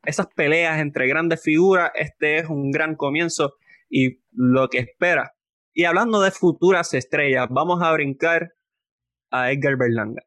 [0.03, 3.55] esas peleas entre grandes figuras, este es un gran comienzo
[3.89, 5.35] y lo que espera.
[5.73, 8.53] Y hablando de futuras estrellas, vamos a brincar
[9.31, 10.23] a Edgar Berlanga.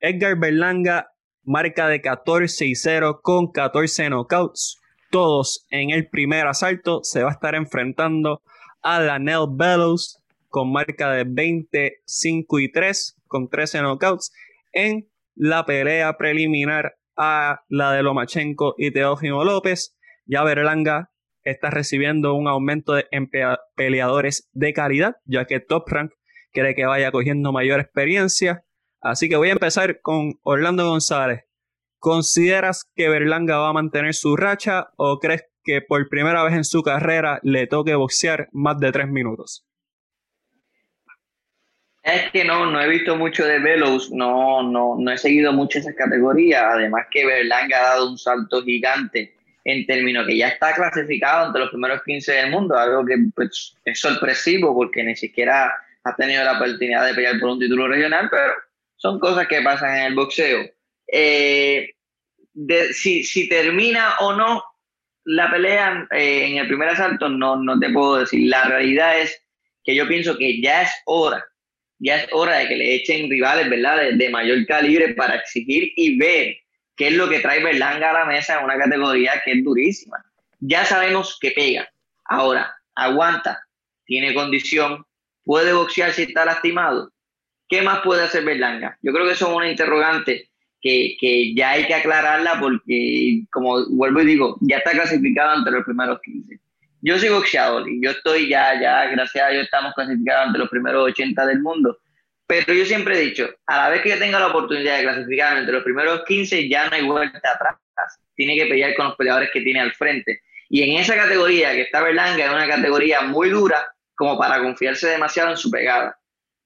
[0.00, 1.12] Edgar Berlanga
[1.44, 4.80] marca de 14 y 0 con 14 knockouts.
[5.10, 8.42] Todos en el primer asalto se va a estar enfrentando
[8.82, 14.32] a Lanel Bellows con marca de 25 y 3 con 13 knockouts
[14.72, 19.96] en la pelea preliminar a la de Lomachenko y Teófimo López.
[20.24, 21.10] Ya Berlanga
[21.44, 23.06] está recibiendo un aumento de
[23.74, 26.12] peleadores de calidad, ya que Top Rank
[26.52, 28.64] quiere que vaya cogiendo mayor experiencia.
[29.00, 31.44] Así que voy a empezar con Orlando González.
[31.98, 36.64] ¿Consideras que Berlanga va a mantener su racha o crees que por primera vez en
[36.64, 39.66] su carrera le toque boxear más de tres minutos?
[42.02, 45.78] Es que no, no he visto mucho de Velos, no, no, no he seguido mucho
[45.78, 46.70] esa categoría.
[46.70, 49.34] Además que Berlanga ha dado un salto gigante
[49.64, 53.76] en términos que ya está clasificado entre los primeros 15 del mundo, algo que pues,
[53.84, 55.72] es sorpresivo porque ni siquiera
[56.04, 58.52] ha tenido la oportunidad de pelear por un título regional, pero
[58.96, 60.68] son cosas que pasan en el boxeo.
[61.06, 61.90] Eh,
[62.92, 64.64] si, si, termina o no
[65.24, 68.48] la pelea eh, en el primer asalto, no, no te puedo decir.
[68.48, 69.40] La realidad es
[69.84, 71.44] que yo pienso que ya es hora,
[72.02, 76.18] ya es hora de que le echen rivales, ¿verdad?, de, mayor calibre para exigir y
[76.18, 76.56] ver
[76.96, 80.16] qué es lo que trae Berlanga a la mesa en una categoría que es durísima.
[80.58, 81.88] Ya sabemos que pega.
[82.24, 83.62] Ahora, aguanta,
[84.04, 85.04] tiene condición,
[85.44, 87.12] puede boxear si está lastimado.
[87.68, 88.98] ¿Qué más puede hacer Berlanga?
[89.00, 93.88] Yo creo que eso es una interrogante que, que, ya hay que aclararla porque, como
[93.90, 96.58] vuelvo y digo, ya está clasificado entre los primeros 15.
[97.04, 100.70] Yo soy boxeador y yo estoy ya, ya, gracias a Dios, estamos clasificados entre los
[100.70, 101.98] primeros 80 del mundo.
[102.46, 105.74] Pero yo siempre he dicho, a la vez que tenga la oportunidad de clasificar entre
[105.74, 107.76] los primeros 15, ya no hay vuelta atrás.
[108.36, 110.42] Tiene que pelear con los peleadores que tiene al frente.
[110.68, 113.84] Y en esa categoría que está Berlanga, es una categoría muy dura
[114.14, 116.16] como para confiarse demasiado en su pegada.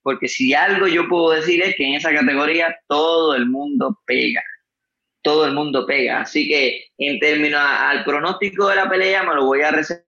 [0.02, 4.42] Porque si algo yo puedo decir es que en esa categoría todo el mundo pega.
[5.22, 6.20] Todo el mundo pega.
[6.20, 10.05] Así que en términos al pronóstico de la pelea me lo voy a reservar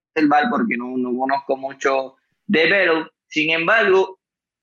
[0.51, 3.11] porque no, no conozco mucho de Velo.
[3.27, 4.19] Sin embargo,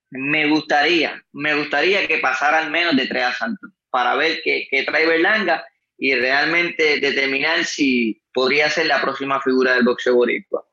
[0.10, 4.84] me gustaría, me gustaría que pasara al menos de tres asaltos para ver qué, qué
[4.84, 5.64] trae Berlanga
[5.98, 10.66] y realmente determinar si podría ser la próxima figura del boxeo boricua.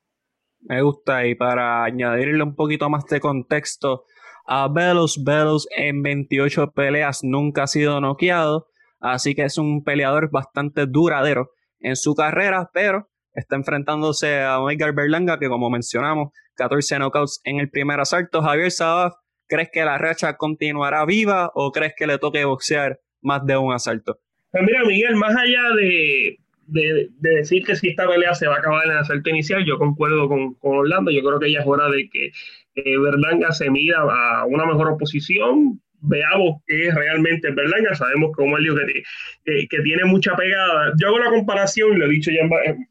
[0.61, 4.05] Me gusta y para añadirle un poquito más de contexto
[4.47, 8.69] a Velos, Velos en 28 peleas nunca ha sido noqueado,
[9.01, 14.95] así que es un peleador bastante duradero en su carrera, pero está enfrentándose a Edgar
[14.95, 18.43] Berlanga que como mencionamos, 14 knockouts en el primer asalto.
[18.43, 19.15] Javier Sabaf
[19.53, 23.75] ¿Crees que la racha continuará viva o crees que le toque boxear más de un
[23.75, 24.19] asalto?
[24.51, 26.39] Pues mira, Miguel, más allá de,
[27.21, 30.27] decir que si esta pelea se va a acabar en el asalto inicial, yo concuerdo
[30.27, 31.11] con, Orlando.
[31.11, 32.29] Yo creo que ya es hora de que
[32.77, 35.79] eh, Berlanga se mida a una mejor oposición.
[36.01, 37.95] Veamos qué es realmente Berlanga.
[37.95, 38.77] Sabemos, como él dijo,
[39.45, 40.95] que, que, tiene mucha pegada.
[40.99, 42.89] Yo hago la comparación, lo he dicho ya en,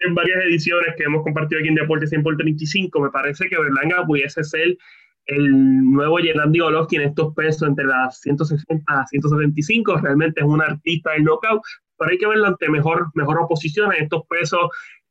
[0.00, 3.00] en varias ediciones que hemos compartido aquí en Deporte 100 por 35.
[3.00, 4.76] Me parece que Berlanga pudiese ser
[5.26, 10.60] el nuevo Gennady Golovkin en estos pesos entre las 160 a 175, realmente es un
[10.60, 11.62] artista del knockout,
[11.96, 14.60] pero hay que verlo ante mejor, mejor oposición en estos pesos,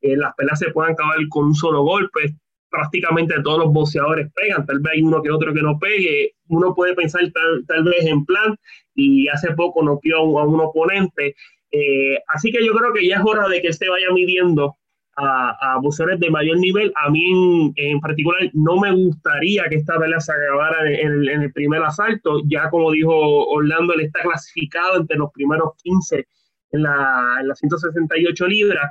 [0.02, 2.34] eh, las peleas se pueden acabar con un solo golpe,
[2.68, 6.74] prácticamente todos los boxeadores pegan, tal vez hay uno que otro que no pegue, uno
[6.74, 8.56] puede pensar tal, tal vez en plan,
[8.94, 11.34] y hace poco noqueó a un, oponente,
[11.72, 14.76] eh, así que yo creo que ya es hora de que se vaya midiendo
[15.16, 16.92] a, a de mayor nivel.
[16.96, 21.82] A mí en, particular no me gustaría que esta pelea se acabara en, el primer
[21.82, 22.42] asalto.
[22.46, 23.12] Ya como dijo
[23.48, 26.26] Orlando, él está clasificado entre los primeros 15
[26.72, 28.90] en la, en 168 libras.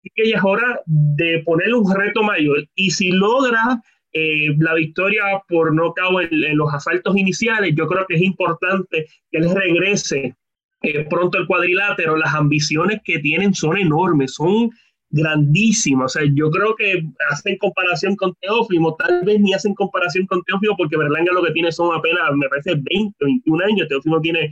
[0.00, 2.66] Así que ya es hora de ponerle un reto mayor.
[2.74, 3.80] Y si logra
[4.12, 9.06] eh, la victoria por no cabo en, los asaltos iniciales, yo creo que es importante
[9.30, 10.36] que él regrese
[10.82, 12.16] eh, pronto el cuadrilátero.
[12.16, 14.70] Las ambiciones que tienen son enormes, son
[15.10, 16.04] grandísima.
[16.04, 20.42] O sea, yo creo que hacen comparación con Teófimo, tal vez ni hacen comparación con
[20.42, 23.88] Teófimo porque Berlanga lo que tiene son apenas, me parece, 20, 21 años.
[23.88, 24.50] Teófimo tiene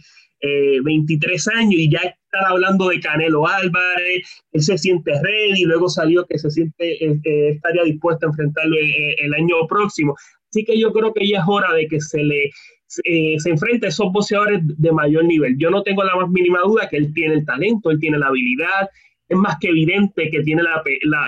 [0.84, 5.64] 23 eh, años y ya están hablando de Canelo Álvarez, él se siente ready, y
[5.64, 10.14] luego salió que se siente, eh, eh, estaría dispuesto a enfrentarlo el, año próximo.
[10.50, 12.50] Así que yo creo que ya es hora de que se le
[12.88, 15.58] se enfrente a esos boxeadores de mayor nivel.
[15.58, 18.28] Yo no tengo la más mínima duda que él tiene el talento, él tiene la
[18.28, 18.88] habilidad,
[19.28, 20.82] es más que evidente que tiene la,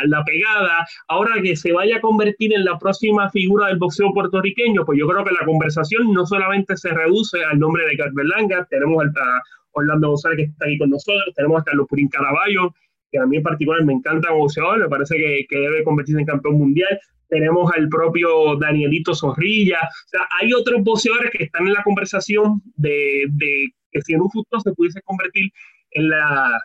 [0.07, 0.87] la, pegada.
[1.09, 5.09] Ahora que se vaya a convertir en la próxima figura del boxeo puertorriqueño, pues yo
[5.09, 10.09] creo que la conversación no solamente se reduce al nombre de Berlanga, tenemos a Orlando
[10.11, 12.75] González que está aquí con nosotros, tenemos a Carlos Purín Caraballo,
[13.11, 16.27] que a mí en particular me encanta boxeador, me parece que, que debe convertirse en
[16.27, 16.99] campeón mundial.
[17.29, 19.81] Tenemos al propio Danielito Zorrilla.
[19.83, 24.23] O sea, hay otros boxeadores que están en la conversación de, de que si en
[24.23, 25.51] un futuro se pudiese convertir
[25.91, 26.63] en la,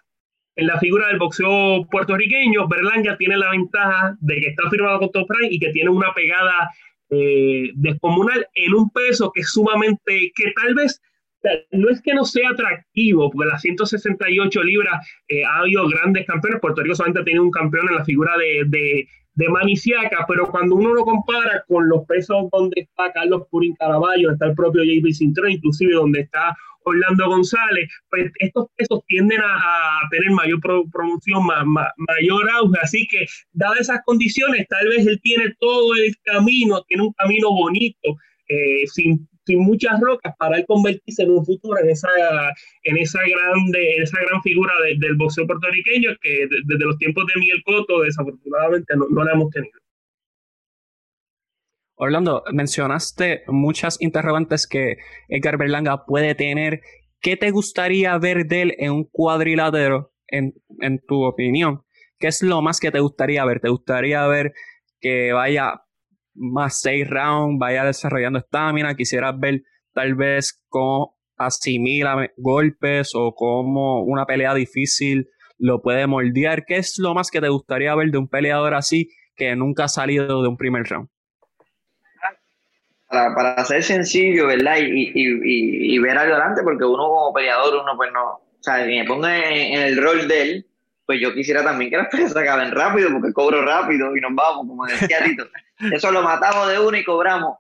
[0.56, 5.12] en la figura del boxeo puertorriqueño, Berlanga tiene la ventaja de que está firmado con
[5.12, 6.70] Top Rank y que tiene una pegada
[7.10, 11.02] eh, descomunal en un peso que es sumamente, que tal vez
[11.72, 16.62] no es que no sea atractivo, porque las 168 libras eh, ha habido grandes campeones.
[16.62, 20.94] Puerto Rico solamente ha un campeón en la figura de, de Maniciaca, pero cuando uno
[20.94, 25.52] lo compara con los pesos donde está Carlos Purín Caraballo, está el propio JB Cintrón,
[25.52, 30.60] inclusive donde está Orlando González, pues estos pesos tienden a, tener mayor
[30.92, 32.78] promoción, mayor auge.
[32.82, 37.52] Así que, dadas esas condiciones, tal vez él tiene todo el camino, tiene un camino
[37.52, 38.18] bonito,
[38.50, 42.10] eh, sin, muchas rocas para él convertirse en un futuro en esa,
[42.84, 47.62] en esa, grande, esa gran figura del boxeo puertorriqueño que desde los tiempos de Miguel
[47.66, 49.80] Cotto, desafortunadamente, no, no la hemos tenido.
[51.96, 56.82] Orlando, mencionaste muchas interrogantes que Edgar Berlanga puede tener.
[57.22, 61.84] ¿Qué te gustaría ver de él en un cuadrilátero, en, en tu opinión?
[62.20, 63.60] ¿Qué es lo más que te gustaría ver?
[63.60, 64.54] ¿Te gustaría ver
[65.00, 65.83] que vaya
[66.36, 68.96] más seis rounds, vaya desarrollando estamina?
[68.96, 76.66] ¿Quisieras ver tal vez cómo asimila golpes o cómo una pelea difícil lo puede moldear?
[76.66, 79.90] ¿Qué es lo más que te gustaría ver de un peleador así que nunca ha
[79.90, 81.10] salido de un primer round?
[83.14, 84.78] para, ser sencillo, ¿verdad?
[84.80, 88.24] Y, y, y, ver algo adelante, porque uno como peleador, uno pues no,
[88.64, 90.66] o sea, si me pongo en, el rol de él,
[91.06, 94.34] pues yo quisiera también que las peleas se acaben rápido, porque cobro rápido y nos
[94.34, 95.48] vamos, como decía Tito.
[95.92, 97.58] Eso lo matamos de uno y cobramos.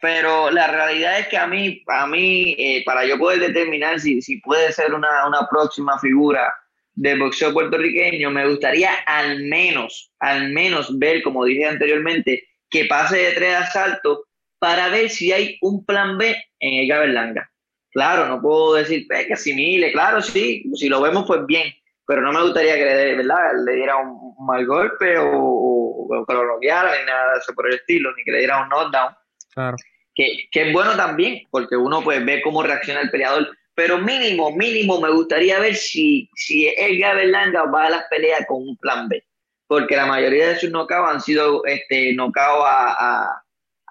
[0.00, 4.20] Pero la realidad es que a mí, a mí eh, para yo poder determinar si,
[4.20, 6.52] si puede ser una, una próxima figura
[6.94, 13.16] del boxeo puertorriqueño, me gustaría al menos, al menos ver, como dije anteriormente, que pase
[13.16, 14.20] de tres asaltos
[14.58, 17.50] para ver si hay un plan B en el Berlanga.
[17.90, 21.72] Claro, no puedo decir pues, que asimile, claro, sí, si lo vemos pues bien,
[22.06, 23.52] pero no me gustaría que le, ¿verdad?
[23.64, 27.74] le diera un, mal golpe o, que lo bloqueara ni nada de eso por el
[27.74, 29.14] estilo, ni que le diera un knockdown.
[29.54, 29.76] Claro.
[30.14, 34.52] Que, que, es bueno también, porque uno pues ve cómo reacciona el peleador, pero mínimo,
[34.52, 39.08] mínimo me gustaría ver si, si Edgar Berlanga va a las peleas con un plan
[39.08, 39.24] B,
[39.66, 43.44] porque la mayoría de sus knockouts han sido este, knockouts a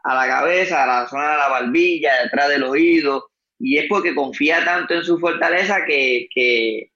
[0.03, 4.13] a la cabeza, a la zona de la barbilla, detrás del oído, y es porque
[4.13, 6.91] confía tanto en su fortaleza que, que,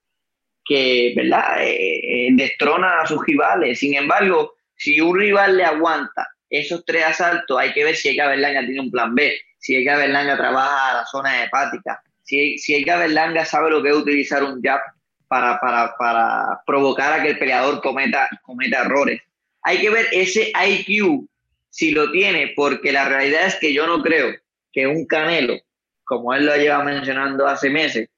[1.16, 1.62] ¿verdad?
[1.62, 3.78] Eh, eh, destrona a sus rivales.
[3.78, 8.28] Sin embargo, si un rival le aguanta esos tres asaltos, hay que ver si Eka
[8.28, 12.74] Berlanga tiene un plan B, si Eka Berlanga trabaja a la zona hepática, si, si
[12.74, 14.80] Eka Berlanga sabe lo que es utilizar un jab
[15.26, 19.20] para, para, para provocar a que el peleador cometa, cometa errores.
[19.62, 21.28] Hay que ver ese IQ
[21.70, 24.34] si lo tiene, porque la realidad es que yo no creo
[24.72, 25.58] que un Canelo,
[26.04, 28.08] como él lo lleva mencionando hace meses,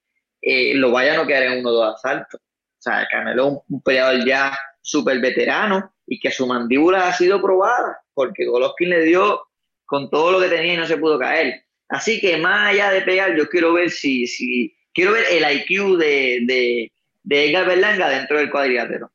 [0.42, 2.40] eh, lo vaya a no quedar en uno o dos asaltos.
[2.40, 7.40] O sea, Canelo es un, peleador ya súper veterano y que su mandíbula ha sido
[7.42, 9.42] probada, porque Golovkin le dio
[9.84, 11.64] con todo lo que tenía y no se pudo caer.
[11.88, 15.98] Así que más allá de pegar, yo quiero ver si, si quiero ver el IQ
[15.98, 19.10] de, de, de Edgar Berlanga dentro del cuadrilátero.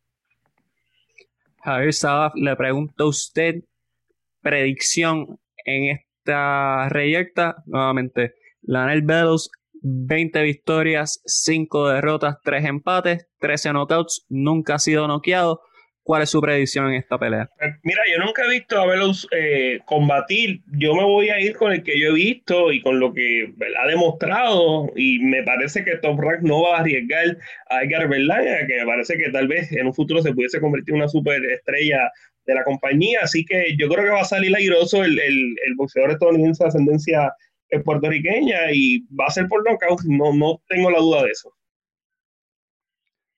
[1.63, 3.63] Javier Sabaf le pregunto a usted
[4.41, 9.49] predicción en esta reyecta, nuevamente, Lanel Bellows,
[9.87, 15.61] 20 victorias, 5 derrotas, 3 empates, 13 knockouts, nunca ha sido noqueado.
[16.01, 17.49] ¿Cuál es su predicción en esta pelea?
[17.59, 20.61] Eh, mira, yo nunca he visto a Bellows eh, combatir.
[20.77, 23.51] Yo me voy a ir con el que yo he visto y con lo que
[23.79, 24.91] ha demostrado.
[24.95, 27.37] Y me parece que Top Rank no va a arriesgar
[27.69, 30.93] a Edgar Berlanga, que me parece que tal vez en un futuro se pudiese convertir
[30.93, 32.11] en una superestrella
[32.45, 33.21] de la compañía.
[33.23, 36.67] Así que yo creo que va a salir airoso el, el, el boxeador estadounidense de
[36.67, 37.33] ascendencia
[37.83, 40.01] puertorriqueña y va a ser por knockout.
[40.05, 41.51] No, no tengo la duda de eso.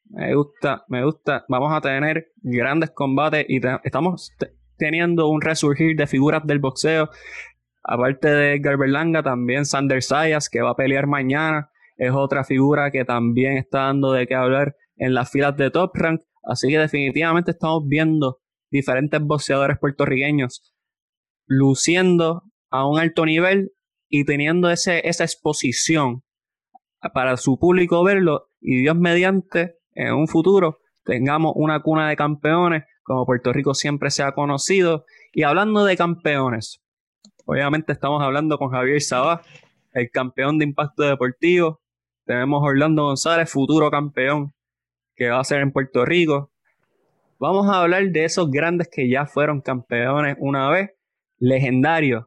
[0.09, 1.45] Me gusta, me gusta.
[1.49, 4.32] Vamos a tener grandes combates y estamos
[4.78, 7.09] teniendo un resurgir de figuras del boxeo.
[7.84, 11.69] Aparte de Edgar Berlanga, también Sander Sayas, que va a pelear mañana.
[11.97, 15.91] Es otra figura que también está dando de qué hablar en las filas de Top
[15.95, 16.21] Rank.
[16.43, 20.73] Así que definitivamente estamos viendo diferentes boxeadores puertorriqueños
[21.47, 23.71] luciendo a un alto nivel
[24.09, 26.23] y teniendo ese, esa exposición
[27.13, 32.83] para su público verlo y Dios mediante en un futuro tengamos una cuna de campeones,
[33.01, 35.05] como Puerto Rico siempre se ha conocido.
[35.31, 36.83] Y hablando de campeones,
[37.45, 39.41] obviamente estamos hablando con Javier Sabá,
[39.93, 41.81] el campeón de impacto deportivo.
[42.25, 44.53] Tenemos Orlando González, futuro campeón,
[45.15, 46.51] que va a ser en Puerto Rico.
[47.39, 50.91] Vamos a hablar de esos grandes que ya fueron campeones una vez,
[51.39, 52.25] legendarios,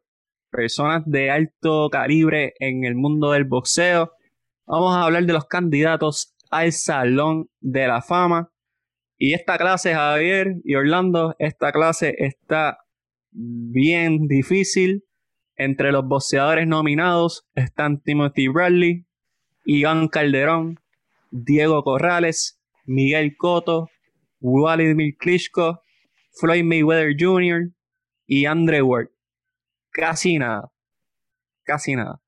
[0.50, 4.12] personas de alto calibre en el mundo del boxeo.
[4.66, 8.50] Vamos a hablar de los candidatos al Salón de la Fama.
[9.16, 12.78] Y esta clase, Javier y Orlando, esta clase está
[13.30, 15.04] bien difícil.
[15.56, 19.06] Entre los boxeadores nominados están Timothy Bradley,
[19.64, 20.80] Iván Calderón,
[21.30, 23.88] Diego Corrales, Miguel Cotto,
[24.40, 25.82] Vladimir Klitschko,
[26.32, 27.72] Floyd Mayweather Jr.
[28.26, 29.10] y Andre Ward.
[30.00, 30.72] Casi nada.
[31.62, 32.22] Casi nada.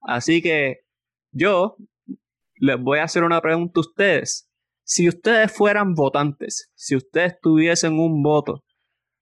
[0.00, 0.78] Así que
[1.30, 1.76] yo
[2.56, 4.48] les voy a hacer una pregunta a ustedes.
[4.82, 8.64] Si ustedes fueran votantes, si ustedes tuviesen un voto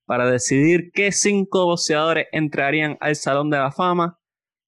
[0.07, 4.21] para decidir qué cinco boxeadores entrarían al Salón de la Fama,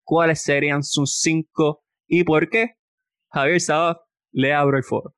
[0.05, 2.77] cuáles serían sus cinco y por qué.
[3.31, 3.99] Javier Sabat,
[4.31, 5.13] le abro el foro.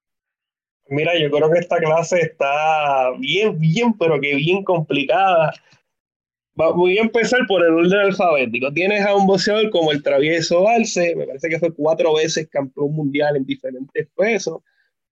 [0.89, 5.53] Mira, yo creo que esta clase está bien, bien, pero que bien complicada.
[6.69, 8.73] Voy a empezar por el orden alfabético.
[8.73, 12.93] Tienes a un boxeador como el Travieso Arce, me parece que fue cuatro veces campeón
[12.93, 14.59] mundial en diferentes pesos.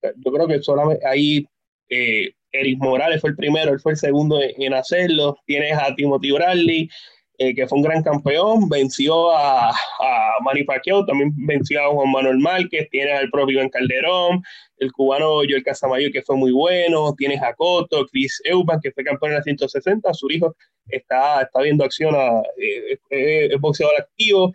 [0.02, 1.46] Yo creo que solamente ahí
[1.88, 5.36] eh, Eric Morales fue el primero, él fue el segundo en, hacerlo.
[5.46, 6.90] Tienes a Timothy Bradley,
[7.38, 12.10] eh, que fue un gran campeón, venció a, a Manny Pacquiao, también venció a Juan
[12.10, 14.42] Manuel Márquez, tienes al propio Ben Calderón,
[14.78, 19.04] el cubano Joel Casamayo, que fue muy bueno, tienes a Cotto, Chris Eubank, que fue
[19.04, 20.54] campeón en la 160, su hijo
[20.88, 24.52] está, está viendo acción, a, eh, eh, es boxeador activo,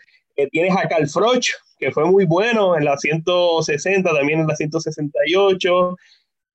[0.52, 5.96] tienes a Carl Froch, que fue muy bueno en la 160, también en la 168,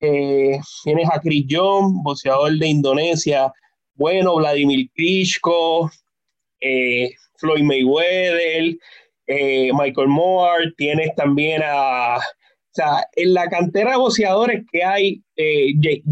[0.01, 3.51] eh, tienes a Chris John, boxeador de Indonesia,
[3.95, 5.91] bueno, Vladimir Klitschko,
[6.61, 8.75] eh, Floyd Mayweather,
[9.27, 15.21] eh, Michael Moore, tienes también a, o sea, en la cantera de boxeadores que hay,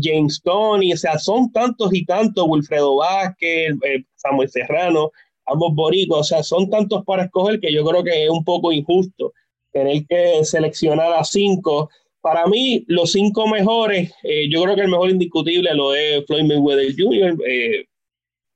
[0.01, 3.73] James Tony, o sea, son tantos y tantos, Wilfredo Vázquez,
[4.15, 5.11] Samuel Serrano,
[5.45, 8.71] ambos boricuas, o sea, son tantos para escoger que yo creo que es un poco
[8.71, 9.33] injusto
[9.71, 11.89] tener que seleccionar a cinco
[12.27, 16.43] para mí, los cinco mejores, eh, yo creo que el mejor indiscutible lo es Floyd
[16.43, 17.85] Mayweather Jr., eh,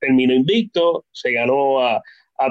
[0.02, 2.02] terminó invicto, se ganó a,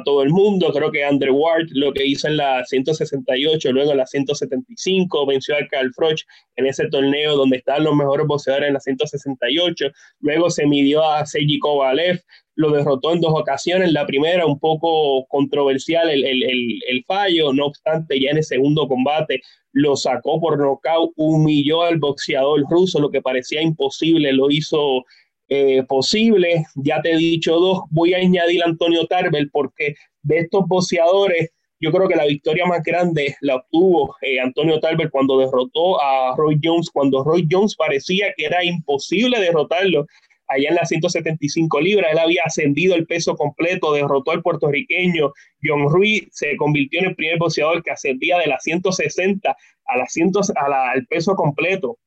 [0.05, 0.73] todo el mundo.
[0.73, 5.57] Creo que Andrew Ward lo que hizo en la 168, luego en la 175, venció
[5.57, 6.23] a Carl Froch
[6.55, 9.87] en ese torneo donde estaban los mejores boxeadores en la 168.
[10.21, 12.21] Luego se midió a Sergi Kovalev,
[12.55, 13.93] lo derrotó en dos ocasiones.
[13.93, 19.41] La primera, un poco controversial el, el, fallo, no obstante, ya en el segundo combate
[19.73, 25.05] lo sacó por nocaut, humilló al boxeador ruso, lo que parecía imposible, lo hizo
[25.51, 26.65] eh, posible.
[26.77, 31.51] Ya te he dicho dos, voy a añadir a Antonio Tarbel porque de estos boxeadores,
[31.81, 36.37] yo creo que la victoria más grande la obtuvo eh, Antonio Tarbel cuando derrotó a
[36.37, 40.07] Roy Jones, cuando Roy Jones parecía que era imposible derrotarlo
[40.47, 42.13] allá en las 175 libras.
[42.13, 45.33] Él había ascendido el peso completo, derrotó al puertorriqueño
[45.65, 50.13] John Ruiz, se convirtió en el primer boxeador que ascendía de las 160 a las
[50.13, 51.99] 100, a al peso completo,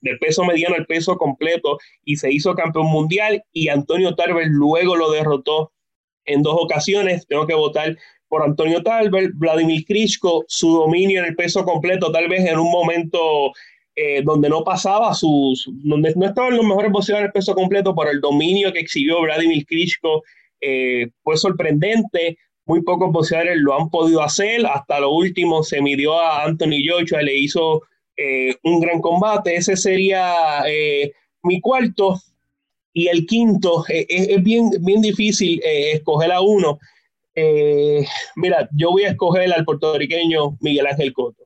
[0.00, 3.44] del peso mediano al peso completo, y se hizo campeón mundial.
[3.52, 5.72] Y Antonio Tarver luego lo derrotó
[6.24, 7.26] en dos ocasiones.
[7.26, 7.96] Tengo que votar
[8.28, 12.70] por Antonio Tarver, Vladimir Klitschko, su dominio en el peso completo, tal vez en un
[12.70, 13.52] momento
[13.96, 18.08] eh, donde no pasaba sus, donde no estaban los mejores boxeadores el peso completo, por
[18.08, 20.22] el dominio que exhibió Vladimir Klitschko
[20.60, 22.38] eh, fue sorprendente.
[22.66, 24.64] Muy pocos boxeadores lo han podido hacer.
[24.64, 27.82] Hasta lo último se midió a Anthony Joshua, le hizo
[28.20, 29.56] eh, un gran combate.
[29.56, 30.62] Ese sería
[31.42, 32.20] mi cuarto.
[32.92, 36.78] Y el quinto, es bien, bien difícil escoger a uno.
[38.36, 41.44] mira, yo voy a escoger al puertorriqueño Miguel Ángel Coto.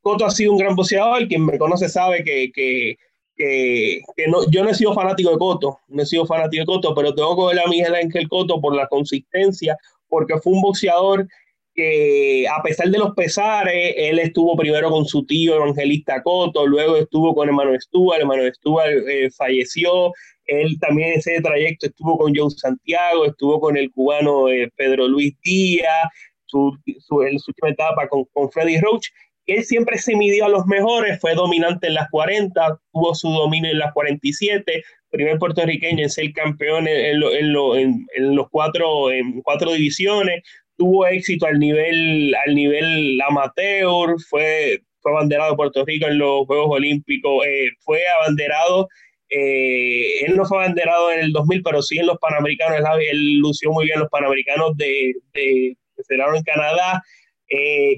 [0.00, 2.96] Coto ha sido un gran boxeador, quien me conoce sabe que, que,
[3.36, 6.94] que, no, yo no he sido fanático de Coto, no he sido fanático de Coto,
[6.94, 9.76] pero tengo que ver a Miguel Ángel Coto por la consistencia,
[10.08, 11.26] porque fue un boxeador
[11.74, 16.96] que a pesar de los pesares, él estuvo primero con su tío Evangelista Coto, luego
[16.96, 20.12] estuvo con hermano Stuart, hermano Stuart eh, falleció,
[20.46, 25.08] él también en ese trayecto estuvo con Joe Santiago, estuvo con el cubano eh, Pedro
[25.08, 26.08] Luis Díaz,
[26.46, 29.08] su, su, en su última etapa con, con Freddy Roach,
[29.46, 33.70] él siempre se midió a los mejores, fue dominante en las 40, tuvo su dominio
[33.70, 40.42] en las 47, primer puertorriqueño en ser campeón en, los cuatro, en cuatro divisiones,
[40.76, 46.46] tuvo éxito al nivel, al nivel amateur, fue, fue abanderado de Puerto Rico en los
[46.46, 48.88] Juegos Olímpicos, eh, fue abanderado,
[49.30, 52.78] eh, él no fue abanderado en el 2000, pero sí en los Panamericanos,
[53.10, 57.02] él, lució muy bien los Panamericanos de, de, que en Canadá.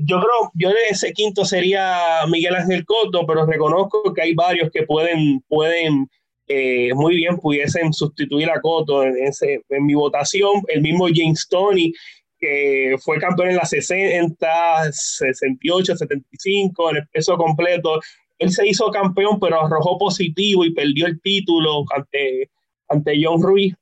[0.04, 4.82] yo creo, yo ese quinto sería Miguel Ángel Cotto, pero reconozco que hay varios que
[4.82, 6.08] pueden, pueden
[6.94, 10.62] muy bien pudiesen sustituir a Cotto en, ese, en mi votación.
[10.68, 11.92] El mismo James Tony,
[12.38, 18.00] que fue campeón en la 60, 68, 75, en el peso completo.
[18.38, 22.50] Él se hizo campeón, pero arrojó positivo y perdió el título ante,
[22.88, 23.74] ante John Ruiz.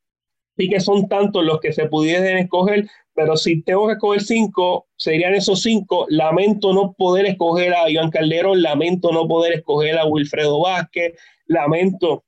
[0.56, 4.86] Así que son tantos los que se pudiesen escoger, pero si tengo que escoger cinco,
[4.96, 6.06] serían esos cinco.
[6.08, 11.14] Lamento no poder escoger a Iván Calderón, lamento no poder escoger a Wilfredo Vázquez,
[11.46, 12.24] lamento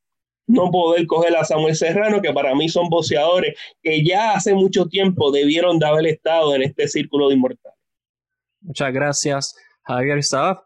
[0.46, 4.86] no poder coger a Samuel Serrano, que para mí son boxeadores que ya hace mucho
[4.86, 7.78] tiempo debieron de haber estado en este círculo de inmortales.
[8.60, 10.62] Muchas gracias, Javier Saab.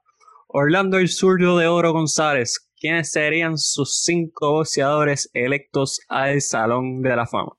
[0.49, 7.17] Orlando el Zurdo de Oro González, ¿quiénes serían sus cinco boxeadores electos al Salón de
[7.17, 7.53] la Fama?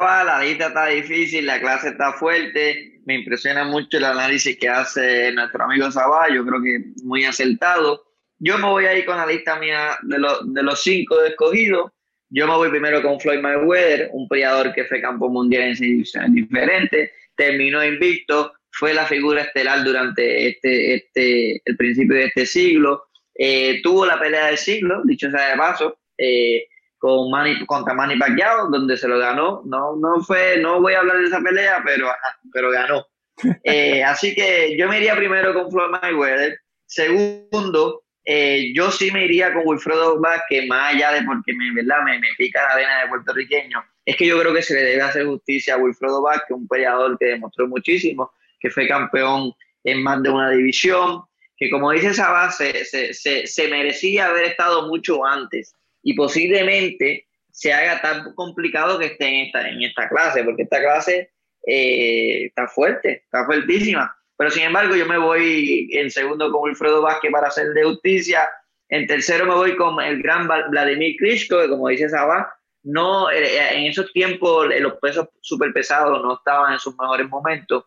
[0.00, 3.00] La lista está difícil, la clase está fuerte.
[3.04, 6.28] Me impresiona mucho el análisis que hace nuestro amigo Sabá.
[6.34, 8.02] Yo creo que muy acertado.
[8.44, 10.16] Yo me voy a ir con la lista mía de,
[10.46, 11.92] de los cinco escogidos.
[12.28, 16.12] Yo me voy primero con Floyd Mayweather, un peleador que fue campo mundial en seis
[16.30, 23.04] diferentes, terminó invicto, fue la figura estelar durante este, este, el principio de este siglo.
[23.34, 26.66] Eh, tuvo la pelea del siglo, dicho sea de paso, eh,
[26.98, 29.62] con Manny, contra Manny Pacquiao, donde se lo ganó.
[29.66, 32.08] No, no fue, no voy a hablar de esa pelea, pero,
[32.52, 33.06] pero ganó.
[33.64, 36.58] Eh, así que yo me iría primero con Floyd Mayweather.
[36.86, 42.02] Segundo, eh, yo sí me iría con Wilfredo Vázquez, más allá de porque me, ¿verdad?
[42.04, 43.84] Me, me, pica la vena de puertorriqueño.
[44.04, 47.18] Es que yo creo que se le debe hacer justicia a Wilfredo Vázquez, un peleador
[47.18, 49.52] que demostró muchísimo, que fue campeón
[49.84, 51.22] en más de una división,
[51.56, 57.72] que como dice Sabá, se, se, se, merecía haber estado mucho antes y posiblemente se
[57.72, 61.30] haga tan complicado que esté en esta, en esta clase, porque esta clase
[61.66, 64.16] eh, está fuerte, está fuertísima.
[64.42, 68.50] Pero sin embargo, yo me voy en segundo con Wilfredo Vázquez para hacer de justicia.
[68.88, 73.40] En tercero me voy con el gran Vladimir Klitschko, que como dice Sabá, no, eh,
[73.40, 77.84] eh, en esos tiempos eh, los pesos super pesados no estaban en sus mejores momentos.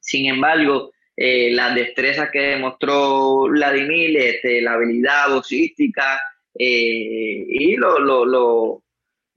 [0.00, 6.20] Sin embargo, las destrezas que demostró Vladimir, este, la habilidad boxística
[6.56, 8.82] y lo, lo, lo,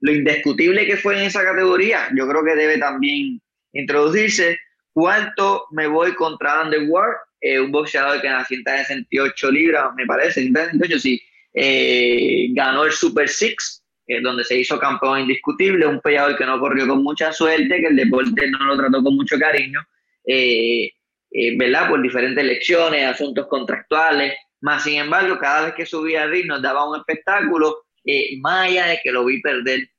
[0.00, 3.40] lo indiscutible que fue en esa categoría, yo creo que debe también
[3.72, 4.58] introducirse.
[4.92, 10.42] Cuarto, me voy contra Underworld, eh, un boxeador que en las 168 libras, me parece,
[10.42, 11.22] 168, sí,
[11.54, 13.84] eh, ganó el Super Six,
[14.22, 17.96] donde se hizo campeón indiscutible, un peleador que no corrió con mucha suerte, que el
[17.96, 19.80] deporte no lo trató con mucho cariño,
[20.26, 20.90] eh,
[21.58, 21.90] ¿verdad?
[21.90, 26.62] Por diferentes elecciones, asuntos contractuales, más sin embargo, cada vez que subía al ring nos
[26.62, 27.84] daba un espectáculo,
[28.40, 29.90] más allá de que lo vi perder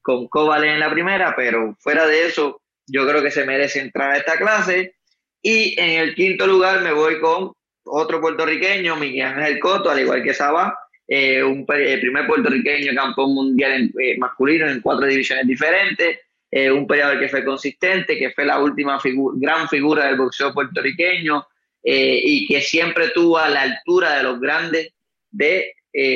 [0.00, 4.12] con Kovalev en la primera, pero fuera de eso, yo creo que se merece entrar
[4.12, 4.96] a esta clase.
[5.42, 7.52] Y en el quinto lugar me voy con
[7.84, 10.76] otro puertorriqueño, Miguel Ángel Coto, al igual que Saba,
[11.06, 16.18] eh, un el primer puertorriqueño campeón mundial en, eh, masculino en cuatro divisiones diferentes,
[16.50, 19.00] eh, un peleador que fue consistente, que fue la última
[19.36, 21.46] gran figura del boxeo puertorriqueño
[21.90, 24.92] y que siempre tuvo a la altura de los grandes
[25.30, 25.72] de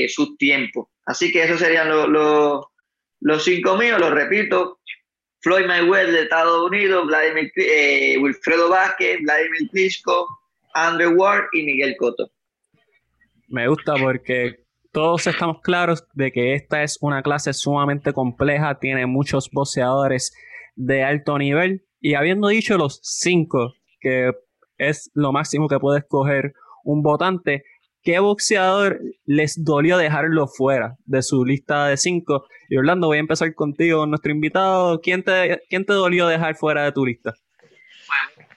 [0.09, 0.89] sus tiempos.
[1.07, 2.67] Así que esos serían los,
[3.21, 4.81] los cinco míos, los repito,
[5.43, 10.27] Floyd Mayweather de Estados Unidos, Vladimir, eh, Wilfredo Vázquez, Vladimir Klitschko,
[10.75, 12.31] Andrew Ward y Miguel Cotto.
[13.49, 19.07] Me gusta porque todos estamos claros de que esta es una clase sumamente compleja, tiene
[19.07, 20.33] muchos boxeadores
[20.77, 24.31] de alto nivel y habiendo dicho los cinco, que
[24.79, 27.65] es lo máximo que puede escoger un votante,
[28.03, 32.47] ¿qué boxeador les dolió dejarlo fuera de su lista de cinco?
[32.69, 35.01] Y Orlando, voy a empezar contigo, nuestro invitado.
[35.01, 37.35] ¿Quién te, quién te dolió dejar fuera de tu lista?
[38.07, 38.49] Bueno,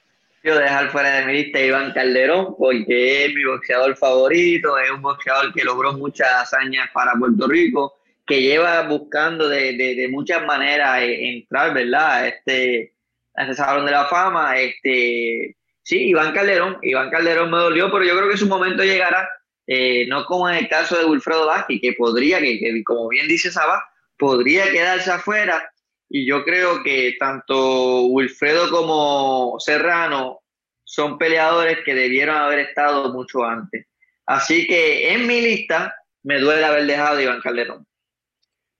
[0.42, 5.02] yo dejar fuera de mi lista Iván Calderón, porque es mi boxeador favorito, es un
[5.02, 7.94] boxeador que logró muchas hazañas para Puerto Rico,
[8.26, 12.14] que lleva buscando de, de, muchas maneras entrar, ¿verdad?
[12.14, 12.94] A este,
[13.36, 14.58] a este Salón de la Fama.
[14.58, 19.28] Este, sí, Iván Calderón, Iván Calderón me dolió, pero yo creo que su momento llegará
[19.66, 23.50] eh, no como en el caso de Wilfredo Vázquez, que podría, que, como bien dice
[23.50, 23.82] Saba,
[24.16, 25.70] podría quedarse afuera.
[26.08, 30.40] Y yo creo que tanto Wilfredo como Serrano
[30.84, 33.86] son peleadores que debieron haber estado mucho antes.
[34.24, 37.86] Así que en mi lista me duele haber dejado a Iván Calderón.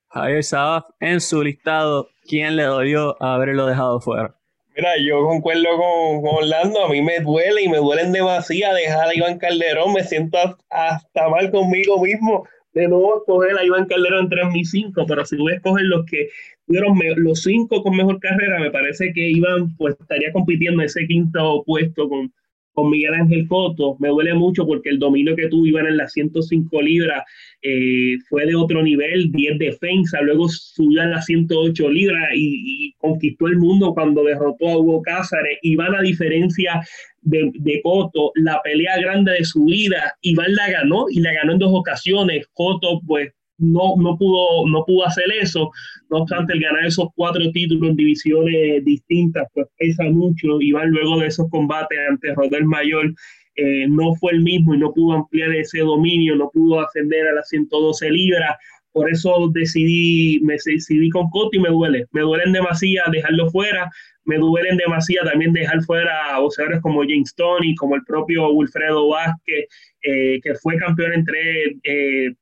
[0.09, 4.36] Javier Sabaf, en su listado, ¿quién le dolió haberlo dejado fuera?
[4.77, 9.15] Mira, yo concuerdo con, Orlando, a mí me duele y me duelen demasiado dejar a
[9.15, 10.37] Iván Calderón, me siento
[10.69, 15.37] hasta mal conmigo mismo de nuevo escoger a Iván Calderón entre mis cinco, pero si
[15.37, 16.29] voy a escoger los que
[16.67, 21.63] tuvieron los cinco con mejor carrera, me parece que Iván pues estaría compitiendo ese quinto
[21.65, 22.31] puesto con,
[22.77, 23.97] con Miguel Ángel Coto.
[23.99, 27.25] Me duele mucho porque el dominio que tuvo Iván en las 105 libras
[27.63, 33.47] eh, fue de otro nivel, 10 defensa, luego subió a las 108 libras y, conquistó
[33.47, 35.59] el mundo cuando derrotó a Hugo Cázares.
[35.63, 36.83] Iván, a diferencia
[37.23, 41.53] de, de, Coto, la pelea grande de su vida, Iván la ganó y la ganó
[41.53, 42.47] en dos ocasiones.
[42.53, 45.71] Coto, pues, no, no, pudo, no pudo hacer eso.
[46.11, 50.61] No obstante, el ganar esos cuatro títulos en divisiones distintas, pues pesa mucho.
[50.61, 53.15] Iván luego de esos combates ante Rodel Mayor
[53.57, 57.35] eh, no fue el mismo y no pudo ampliar ese dominio, no pudo ascender a
[57.35, 58.57] las 112 libras.
[58.93, 62.07] Por eso decidí, me decidí con Coto y me duele.
[62.13, 63.91] Me duelen demasiado dejarlo fuera.
[64.25, 69.09] Me duelen demasiado también dejar fuera a boxeadores como James Tony, como el propio Wilfredo
[69.09, 69.67] Vázquez,
[70.03, 72.35] eh, que fue campeón entre eh,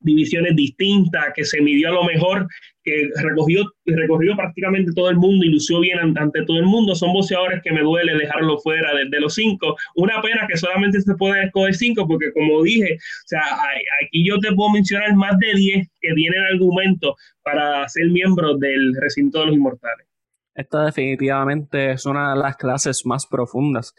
[0.00, 2.46] divisiones distintas, que se midió a lo mejor,
[2.82, 6.94] que recogió, recorrió prácticamente todo el mundo y lució bien ante todo el mundo.
[6.94, 9.76] Son boxeadores que me duele dejarlo fuera de, los cinco.
[9.96, 13.42] Una pena que solamente se pueden escoger cinco, porque como dije, o sea,
[14.04, 18.94] aquí yo te puedo mencionar más de diez que tienen argumento para ser miembros del
[19.00, 20.06] recinto de los inmortales.
[20.54, 23.94] Esta definitivamente es una de las clases más profundas.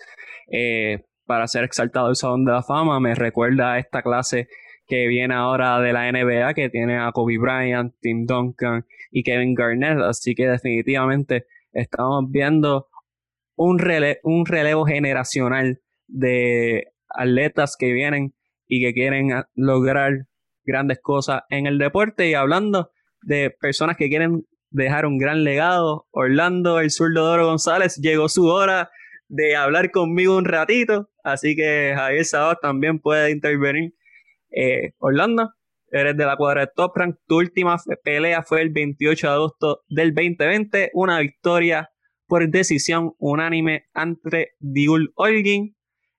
[0.51, 4.47] Eh, para ser exaltado el Salón de la Fama, me recuerda a esta clase
[4.89, 9.53] que viene ahora de la NBA, que tiene a Kobe Bryant, Tim Duncan y Kevin
[9.53, 9.99] Garnett.
[9.99, 12.87] Así que definitivamente estamos viendo
[13.55, 18.33] un, relevo generacional de atletas que vienen
[18.67, 20.25] y que quieren lograr
[20.65, 22.27] grandes cosas en el deporte.
[22.27, 22.89] Y hablando
[23.21, 28.47] de personas que quieren dejar un gran legado, Orlando, el zurdo Doro González, llegó su
[28.47, 28.89] hora
[29.27, 31.11] de hablar conmigo un ratito.
[31.23, 33.93] Así que Javier Sabat también puede intervenir
[34.51, 35.53] eh, Orlando,
[35.91, 37.17] eres de la cuadra de Top Rank.
[37.27, 40.91] Tu última pelea fue el 28 de agosto del 2020.
[40.93, 41.89] Una victoria
[42.27, 45.75] por decisión unánime ante Diul Olgin.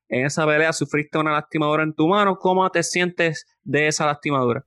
[0.09, 2.37] En esa pelea sufriste una lastimadura en tu mano.
[2.37, 4.64] ¿Cómo te sientes de esa lastimadura?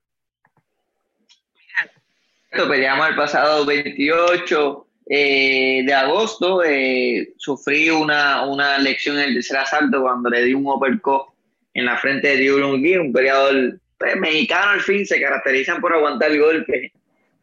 [2.51, 6.63] Peleamos el pasado 28 eh, de agosto.
[6.63, 11.32] Eh, sufrí una, una lección en el tercer asalto cuando le di un uppercut
[11.73, 16.31] en la frente de Diego un peleador pues, mexicano al fin, se caracterizan por aguantar
[16.31, 16.91] el golpe.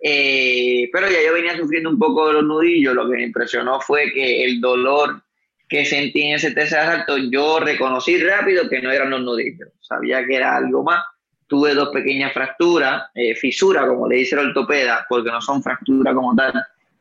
[0.03, 3.81] Eh, pero ya yo venía sufriendo un poco de los nudillos, lo que me impresionó
[3.81, 5.23] fue que el dolor
[5.69, 10.25] que sentí en ese tercer asalto, yo reconocí rápido que no eran los nudillos, sabía
[10.27, 11.05] que era algo más.
[11.47, 16.15] Tuve dos pequeñas fracturas, eh, fisuras, como le dice el ortopeda, porque no son fracturas
[16.15, 16.53] como tal,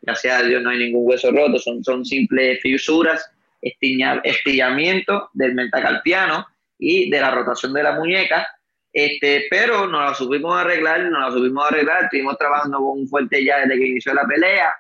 [0.02, 3.30] gracias a Dios no hay ningún hueso roto, son, son simples fisuras,
[3.62, 6.46] estillamiento del metacarpiano
[6.80, 8.48] y de la rotación de la muñeca,
[8.92, 13.44] este, pero nos la supimos arreglar, nos la supimos arreglar, estuvimos trabajando con un fuerte
[13.44, 14.74] ya desde que inició la pelea,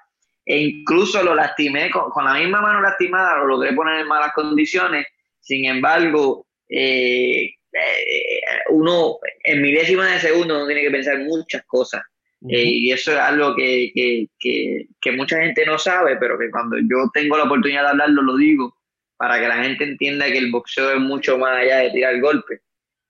[0.45, 5.05] e incluso lo lastimé, con, la misma mano lastimada, lo logré poner en malas condiciones,
[5.39, 12.01] sin embargo, eh, eh, uno en milésima de segundo no tiene que pensar muchas cosas.
[12.49, 16.49] Eh, y eso es algo que, que, que, que, mucha gente no sabe, pero que
[16.49, 18.78] cuando yo tengo la oportunidad de hablarlo, lo digo
[19.19, 22.61] para que la gente entienda que el boxeo es mucho más allá de tirar golpes.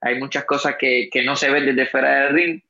[0.01, 2.62] Hay muchas cosas que, no se ven desde fuera del ring.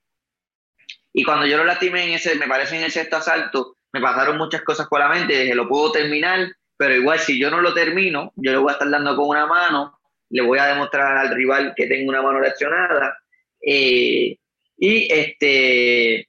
[1.14, 4.38] Y cuando yo lo lastimé en ese, me parece en el sexto asalto, me pasaron
[4.38, 7.74] muchas cosas por la mente, dije, lo puedo terminar, pero igual si yo no lo
[7.74, 9.98] termino, yo le voy a estar dando con una mano,
[10.32, 13.18] le voy a demostrar al rival que tengo una mano reaccionada.
[13.66, 14.38] Eh,
[14.78, 16.28] y este,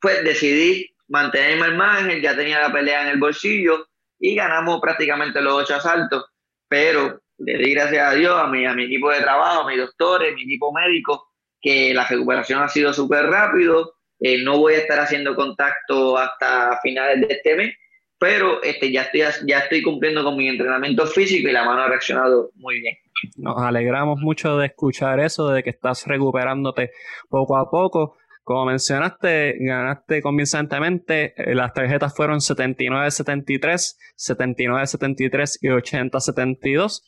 [0.00, 3.86] pues decidí mantenerme al margen, ya tenía la pelea en el bolsillo
[4.18, 6.24] y ganamos prácticamente los ocho asaltos
[6.68, 9.78] pero le di gracias a Dios, a mi, a mi equipo de trabajo, a mis
[9.78, 11.28] doctores, mi equipo médico,
[11.60, 13.94] que la recuperación ha sido súper rápido.
[14.20, 17.74] Eh, no voy a estar haciendo contacto hasta finales de este mes,
[18.18, 21.88] pero este, ya, estoy, ya estoy cumpliendo con mi entrenamiento físico y la mano ha
[21.88, 22.96] reaccionado muy bien.
[23.36, 26.90] Nos alegramos mucho de escuchar eso, de que estás recuperándote
[27.28, 28.16] poco a poco.
[28.48, 31.34] Como mencionaste, ganaste convincentemente.
[31.36, 37.02] Eh, las tarjetas fueron 79-73, 79-73 y 80-72.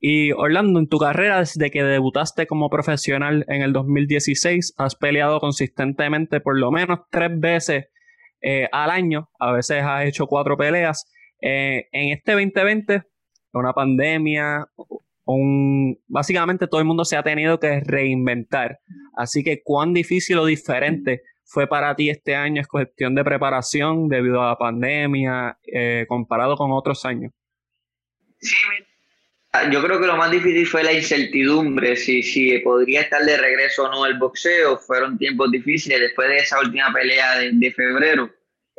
[0.00, 5.38] Y Orlando, en tu carrera, desde que debutaste como profesional en el 2016, has peleado
[5.38, 7.84] consistentemente por lo menos tres veces
[8.42, 9.30] eh, al año.
[9.38, 11.08] A veces has hecho cuatro peleas.
[11.40, 13.04] Eh, en este 2020,
[13.52, 14.66] una pandemia,
[16.06, 18.80] básicamente todo el mundo se ha tenido que reinventar.
[19.16, 22.60] Así que cuán difícil o diferente fue para ti este año?
[22.60, 27.32] ¿Es cuestión de preparación debido a la pandemia eh, comparado con otros años?
[28.38, 28.56] Sí,
[29.72, 33.84] yo creo que lo más difícil fue la incertidumbre, si, si podría estar de regreso
[33.84, 34.78] o no el boxeo.
[34.78, 38.30] Fueron tiempos difíciles después de esa última pelea de, febrero.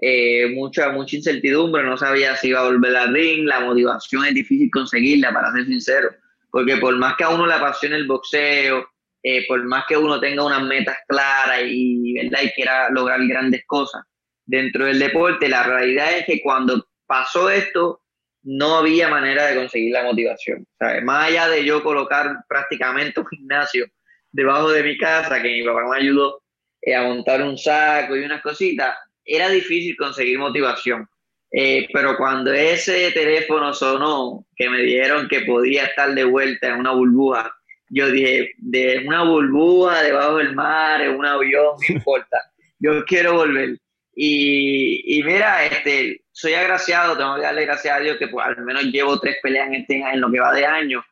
[0.02, 4.34] Eh, mucha, mucha incertidumbre, no sabía si iba a volver al ring, la motivación es
[4.34, 6.10] difícil conseguirla, para ser sincero,
[6.52, 8.90] porque por más que a uno le apasione el boxeo,
[9.24, 12.42] eh, por más que uno tenga unas metas claras y, ¿verdad?
[12.44, 14.04] y quiera lograr grandes cosas
[14.46, 18.02] dentro del deporte, la realidad es que cuando pasó esto,
[18.44, 20.68] no había manera de conseguir la motivación.
[21.04, 23.86] Más allá de yo colocar prácticamente un gimnasio
[24.32, 26.42] debajo de mi casa, que mi papá me ayudó
[26.82, 31.08] eh, a montar un saco y unas cositas, era difícil conseguir motivación.
[31.52, 36.80] Eh, pero cuando ese teléfono sonó, que me dijeron que podía estar de vuelta en
[36.80, 37.54] una burbuja,
[37.90, 42.38] yo dije, de una burbuja debajo del mar, en un avión, no importa,
[42.80, 43.78] yo quiero volver.
[44.16, 48.64] Y, y, mira, este, soy agraciado, tengo que darle gracias a Dios que pues, al
[48.64, 51.04] menos llevo tres peleas en, este, en lo que va de año,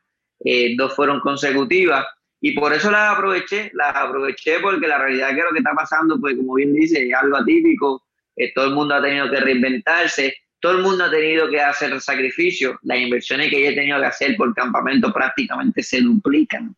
[0.44, 2.06] eh, dos fueron consecutivas,
[2.40, 5.72] y por eso las aproveché, las aproveché porque la realidad es que lo que está
[5.74, 8.02] pasando, pues como bien dice, es algo atípico,
[8.40, 12.00] eh, todo el mundo ha tenido que reinventarse, todo el mundo ha tenido que hacer
[12.00, 16.74] sacrificios, las inversiones que yo he tenido que hacer por campamento prácticamente se duplican,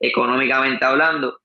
[0.00, 1.38] económicamente hablando.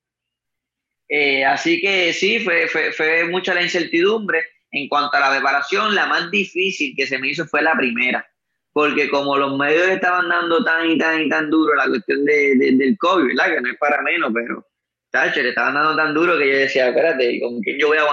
[1.08, 4.44] Eh, así que sí, fue, fue, mucha la incertidumbre.
[4.72, 8.26] En cuanto a la preparación, la más difícil que se me hizo fue la primera,
[8.74, 12.56] porque como los medios estaban dando tan y tan y tan duro la cuestión de,
[12.56, 13.54] del COVID, ¿verdad?
[13.54, 14.66] Que no es para menos, pero,
[15.14, 18.06] le estaban dando tan duro que yo decía, espérate, ¿con quién yo voy a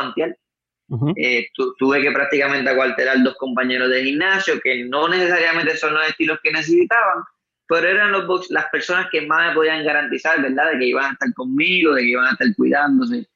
[0.89, 1.15] aguantar?
[1.17, 6.39] Eh, tuve que prácticamente acuartelar dos compañeros de gimnasio que no necesariamente son los estilos
[6.43, 7.25] que necesitaban,
[7.67, 10.73] pero eran los las personas que más me podían garantizar, ¿verdad?
[10.73, 13.27] De que iban a estar conmigo, de que iban a estar cuidándose.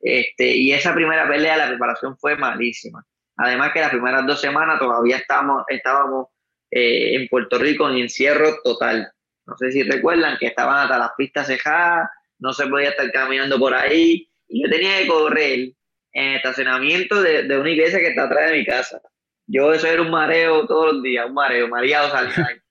[0.00, 3.04] Este, y esa primera pelea, la preparación fue malísima.
[3.36, 6.28] Además que las primeras dos semanas todavía estábamos, estábamos
[6.70, 9.12] eh, en Puerto Rico en encierro total.
[9.46, 12.08] No sé si recuerdan que estaban hasta las pistas cejadas,
[12.38, 14.28] no se podía estar caminando por ahí.
[14.48, 15.72] Y yo tenía que correr
[16.12, 19.00] en el estacionamiento de, de una iglesia que está atrás de mi casa.
[19.46, 22.46] Yo eso era un mareo todos los días, un mareo, mareado saltar.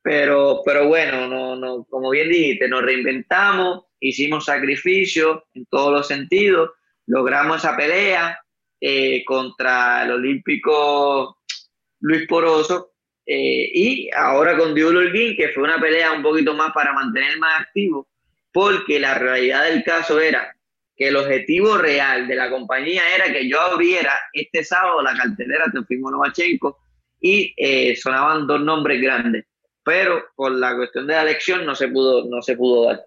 [0.00, 6.06] Pero, pero bueno, no, no, como bien dijiste, nos reinventamos, hicimos sacrificios en todos los
[6.06, 6.70] sentidos,
[7.04, 8.40] logramos esa pelea
[8.80, 11.38] eh, contra el olímpico
[12.00, 12.92] Luis Poroso
[13.26, 17.36] eh, y ahora con Diulo Holguín, que fue una pelea un poquito más para mantener
[17.38, 18.08] más activo,
[18.52, 20.56] porque la realidad del caso era
[20.98, 25.70] que el objetivo real de la compañía era que yo abriera este sábado la cartelera
[25.72, 26.78] Teofimo Novachenko
[27.20, 29.46] y eh, sonaban dos nombres grandes
[29.88, 33.06] pero por la cuestión de la elección no se pudo, no se pudo dar.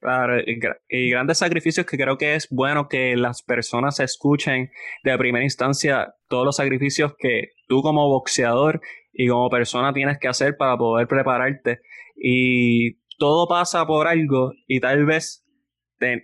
[0.00, 4.70] Claro, y, grandes sacrificios que creo que es bueno que las personas escuchen
[5.02, 8.82] de primera instancia todos los sacrificios que tú como boxeador
[9.14, 11.80] y como persona tienes que hacer para poder prepararte.
[12.14, 15.42] Y todo pasa por algo y tal vez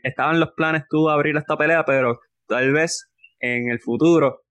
[0.02, 3.10] estaban los planes tú abrir esta pelea, pero tal vez
[3.40, 4.44] en el futuro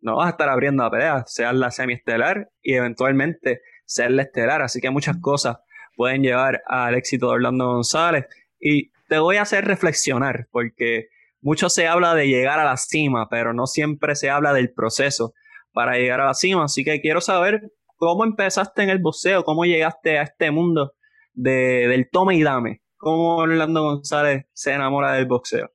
[0.00, 4.62] no vas a estar abriendo la pelea, sea la semiestelar y eventualmente ser la estelar.
[4.62, 5.58] Así que muchas cosas
[5.96, 8.26] pueden llevar al éxito de Orlando González.
[8.58, 11.08] Y te voy a hacer reflexionar, porque
[11.42, 15.34] mucho se habla de llegar a la cima, pero no siempre se habla del proceso
[15.72, 16.64] para llegar a la cima.
[16.64, 20.92] Así que quiero saber cómo empezaste en el boxeo, cómo llegaste a este mundo
[21.32, 22.82] de, del tome y dame.
[23.00, 25.72] ¿Cómo Orlando González se enamora del boxeo?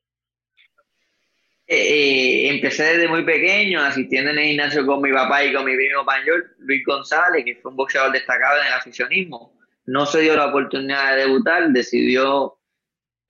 [1.66, 5.76] Eh, empecé desde muy pequeño asistiendo en el gimnasio con mi papá y con mi
[5.76, 9.58] primo español, Luis González, que fue un boxeador destacado en el aficionismo.
[9.88, 12.60] No se dio la oportunidad de debutar, decidió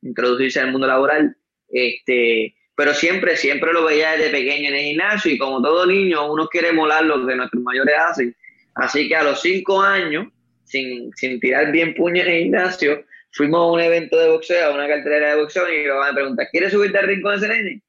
[0.01, 1.37] introducirse al mundo laboral,
[1.69, 6.33] este, pero siempre, siempre lo veía desde pequeño en el gimnasio y como todo niño
[6.33, 8.35] uno quiere molar lo que nuestros mayores hacen.
[8.73, 10.27] Así que a los cinco años,
[10.65, 13.05] sin, sin tirar bien puño en el gimnasio,
[13.35, 16.13] fuimos a un evento de boxeo, a una cartelera de boxeo y mi papá me
[16.13, 17.81] pregunta, ¿quieres subirte al rincón de ese nene?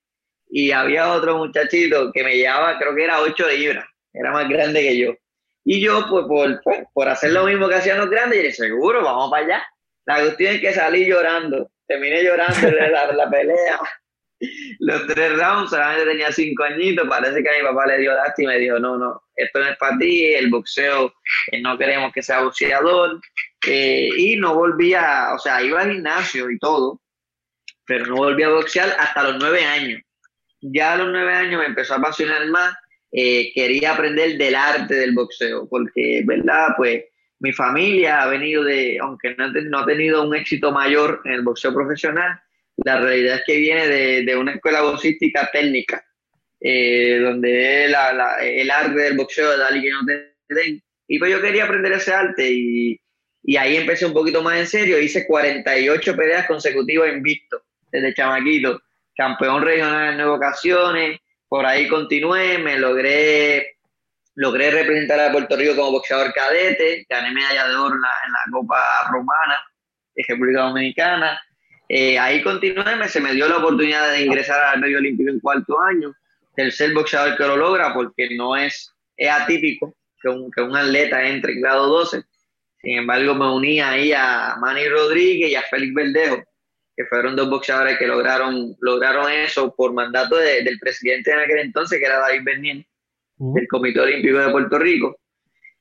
[0.48, 4.80] y había otro muchachito que me llevaba, creo que era 8 libras, era más grande
[4.80, 5.14] que yo.
[5.64, 9.02] Y yo, pues, por, pues, por hacer lo mismo que hacían los grandes, dije, seguro,
[9.02, 9.66] vamos para allá.
[10.06, 13.80] La cuestión es que salí llorando, terminé llorando en la, la pelea.
[14.80, 18.52] Los tres rounds, solamente tenía cinco añitos, parece que a mi papá le dio lástima
[18.52, 21.12] y me dijo, no, no, esto no es para ti, el boxeo,
[21.50, 23.18] eh, no queremos que sea boxeador.
[23.66, 27.00] Eh, y no volvía, o sea, iba al gimnasio y todo,
[27.84, 30.00] pero no volví a boxear hasta los nueve años
[30.60, 32.74] ya a los nueve años me empezó a apasionar más,
[33.12, 36.68] eh, quería aprender del arte del boxeo, porque, ¿verdad?
[36.76, 37.04] Pues
[37.40, 41.72] mi familia ha venido de, aunque no, ha tenido un éxito mayor en el boxeo
[41.74, 42.40] profesional,
[42.84, 46.04] La realidad es que viene de, una escuela boxística técnica,
[46.60, 50.82] eh, donde la, la, el arte del boxeo de Dali que no te den.
[51.08, 53.00] Y pues yo quería aprender ese arte y,
[53.48, 54.98] y ahí empecé un poquito más en serio.
[54.98, 58.82] Hice 48 peleas consecutivas invicto desde chamaquito.
[59.16, 61.20] Campeón regional en nueve ocasiones.
[61.48, 63.76] Por ahí continué, me logré,
[64.34, 67.06] logré representar a Puerto Rico como boxeador cadete.
[67.08, 69.56] Gané medalla de oro en la, en la Copa Romana
[70.16, 71.40] de República Dominicana.
[71.88, 75.38] Eh, ahí continué, me, se me dio la oportunidad de ingresar al medio olímpico en
[75.38, 76.12] cuarto año.
[76.56, 81.22] Tercer boxeador que lo logra porque no es, es atípico que un, que un atleta
[81.22, 82.24] entre en grado 12.
[82.86, 86.44] Sin embargo, me uní ahí a Manny Rodríguez y a Félix Verdejo,
[86.96, 91.98] que fueron dos boxeadores que lograron, lograron eso por mandato del presidente en aquel entonces,
[91.98, 92.86] que era David Bernier,
[93.38, 95.18] del Comité Olímpico de Puerto Rico.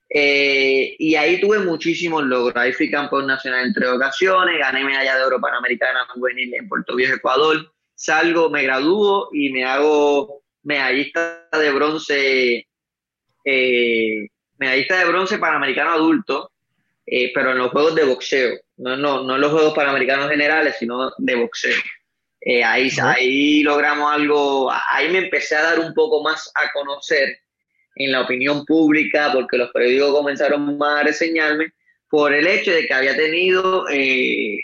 [0.09, 2.55] Eh, y ahí tuve muchísimos logros.
[2.55, 6.95] Ahí fui campeón nacional en tres ocasiones, gané medalla de oro panamericana juvenil en Puerto
[6.95, 7.71] Viejo, Ecuador.
[7.93, 12.67] Salgo, me gradúo y me hago medallista de bronce,
[13.45, 14.27] eh,
[14.57, 16.49] medallista de bronce panamericano adulto,
[17.05, 20.75] eh, pero en los juegos de boxeo, no, no, no en los juegos panamericanos generales,
[20.79, 21.77] sino de boxeo.
[22.65, 27.39] ahí, ahí logramos algo, ahí me empecé a dar un poco más a conocer
[27.95, 31.73] en la opinión pública, porque los periódicos comenzaron más a reseñarme,
[32.09, 34.59] por el hecho de que había tenido eh,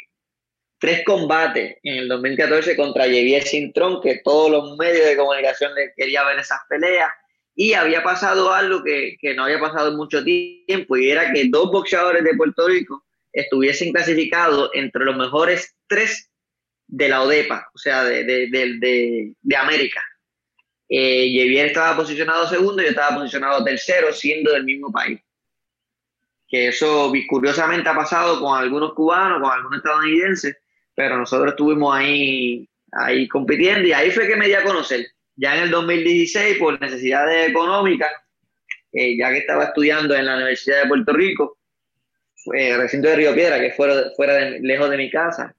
[0.79, 5.93] tres combates en el 2014 contra Javier Cintrón, que todos los medios de comunicación le
[5.95, 7.11] querían ver esas peleas,
[7.55, 11.47] y había pasado algo que, que no había pasado en mucho tiempo, y era que
[11.49, 16.29] dos boxeadores de Puerto Rico estuviesen clasificados entre los mejores tres
[16.87, 20.01] de la ODEPA, o sea, de, de, de, de América
[20.93, 25.21] eh, estaba posicionado segundo y yo estaba posicionado tercero, siendo del mismo país.
[26.49, 30.57] Que eso curiosamente ha pasado con algunos cubanos, con algunos estadounidenses,
[30.93, 35.07] pero nosotros estuvimos ahí, ahí compitiendo y ahí fue que me di a conocer.
[35.35, 38.11] Ya en el 2016, por necesidades económicas,
[38.93, 41.57] eh, ya que estaba estudiando en la Universidad de Puerto Rico,
[42.53, 45.55] eh, recinto de Río Piedra, que fuera, fuera de, lejos de mi casa,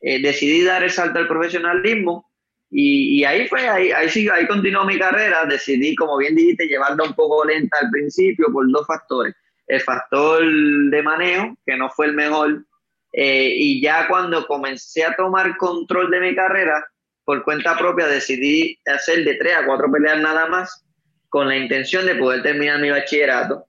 [0.00, 2.28] eh, decidí dar el salto al profesionalismo
[2.74, 5.44] y, ahí fue, ahí, ahí, sí, ahí continuó mi carrera.
[5.44, 9.34] Decidí, como bien dijiste, llevarla un poco lenta al principio por dos factores.
[9.66, 12.64] El factor de manejo, que no fue el mejor,
[13.12, 16.82] eh, y ya cuando comencé a tomar control de mi carrera,
[17.24, 20.84] por cuenta propia decidí hacer de tres a cuatro peleas nada más,
[21.28, 23.66] con la intención de poder terminar mi bachillerato,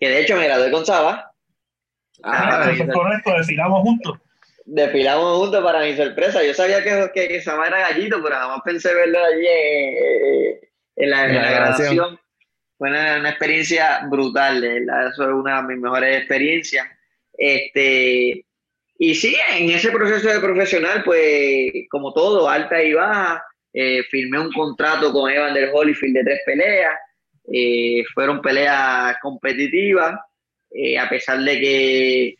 [0.00, 1.32] que de hecho me gradué con Saba.
[2.22, 4.18] Ah, eso es correcto, decidamos juntos
[4.64, 6.42] desfilamos juntos para mi sorpresa.
[6.42, 9.46] Yo sabía que, que, que Sama era gallito, pero jamás pensé verlo allí
[10.96, 12.18] en, la, grabación.
[12.78, 16.86] Fue una, experiencia brutal, Eso es una de mis mejores experiencias.
[17.36, 18.44] Este,
[18.98, 24.38] y sí, en ese proceso de profesional, pues como todo, alta y baja, eh, firmé
[24.38, 26.98] un contrato con Evander Holyfield de tres peleas.
[27.52, 30.18] Eh, fueron peleas competitivas,
[30.70, 32.34] eh, a pesar de que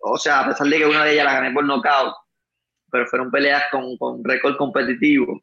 [0.00, 2.14] o sea, a pesar de que una de ellas la gané por nocaut,
[2.90, 5.42] pero fueron peleas con, con récord competitivo.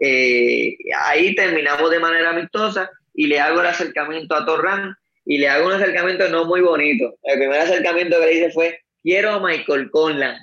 [0.00, 4.94] Eh, ahí terminamos de manera amistosa y le hago el acercamiento a Torran
[5.26, 7.14] y le hago un acercamiento no muy bonito.
[7.22, 10.36] El primer acercamiento que le hice fue, quiero a Michael Conlan.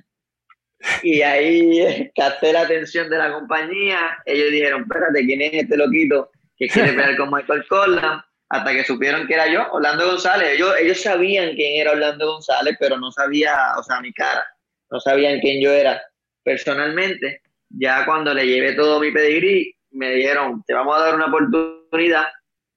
[1.03, 3.99] Y ahí capté la atención de la compañía.
[4.25, 8.21] Ellos dijeron, espérate, ¿quién es este loquito que quiere pelear con Michael Conlan?
[8.49, 10.53] hasta que supieron que era yo, Orlando González.
[10.53, 14.45] Ellos, ellos sabían quién era Orlando González, pero no sabía, o sea, mi cara,
[14.89, 16.01] no sabían quién yo era
[16.43, 17.41] personalmente.
[17.69, 22.27] Ya cuando le llevé todo mi pedigrí, me dijeron, te vamos a dar una oportunidad.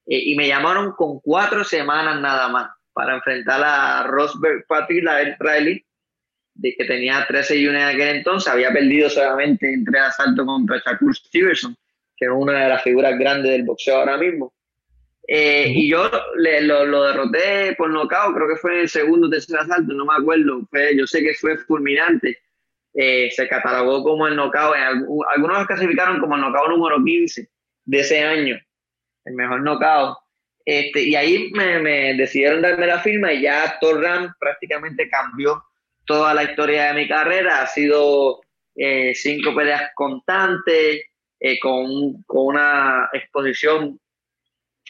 [0.07, 2.69] Eh, y me llamaron con cuatro semanas nada más
[3.01, 5.83] para enfrentar a Rosberg Patrick Riley,
[6.53, 10.45] de que tenía 13 y 1 en aquel entonces, había perdido solamente en tres asaltos
[10.45, 11.75] contra Shakur Stevenson,
[12.15, 14.53] que es una de las figuras grandes del boxeo ahora mismo.
[15.27, 19.29] Eh, y yo le, lo, lo, derroté por nocao, creo que fue en el segundo
[19.29, 20.61] o tercer asalto, no me acuerdo.
[20.69, 22.37] Fue, yo sé que fue fulminante.
[22.93, 24.75] Eh, se catalogó como el nocao.
[24.75, 27.49] algunos lo clasificaron como el nocao número 15
[27.87, 28.61] de ese año,
[29.25, 30.19] el mejor nocao.
[30.65, 35.65] Este, y ahí me, decidieron darme la firma y ya Torran prácticamente cambió
[36.05, 37.63] toda la historia de mi carrera.
[37.63, 38.41] Ha sido
[38.77, 41.03] eh, cinco peleas constantes,
[41.63, 43.99] con, con una exposición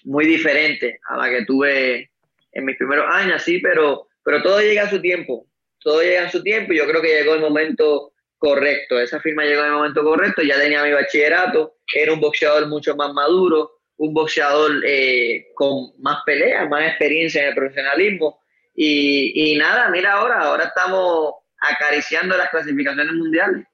[0.04, 2.10] muy diferente a la que tuve
[2.52, 5.46] en mis primeros años, sí, pero, pero todo llega a su tiempo,
[5.78, 9.44] todo llega a su tiempo y yo creo que llegó el momento correcto, esa firma
[9.44, 13.79] llegó en el momento correcto, ya tenía mi bachillerato, era un boxeador mucho más maduro,
[14.00, 18.40] un boxeador eh, con más peleas, más experiencia en el profesionalismo
[18.74, 23.66] y, y nada, mira ahora, ahora estamos acariciando las clasificaciones mundiales.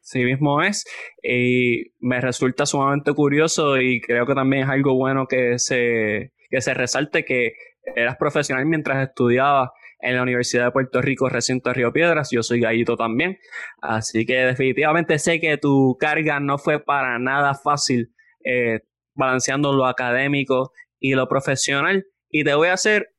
[0.00, 0.84] Sí mismo es.
[1.24, 6.60] Y me resulta sumamente curioso y creo que también es algo bueno que se, que
[6.60, 7.54] se resalte que
[7.96, 12.30] eras profesional mientras estudiabas en la Universidad de Puerto Rico, recinto de Río Piedras.
[12.30, 13.38] Yo soy gallito también.
[13.82, 18.12] Así que definitivamente sé que tu carga no fue para nada fácil
[18.44, 18.82] eh,
[19.18, 22.06] balanceando lo académico y lo profesional.
[22.30, 23.14] Y te voy a hacer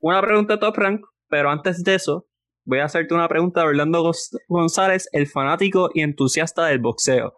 [0.00, 2.26] una pregunta, Top Rank, pero antes de eso,
[2.64, 4.12] voy a hacerte una pregunta a Orlando
[4.48, 7.34] González, el fanático y entusiasta del boxeo.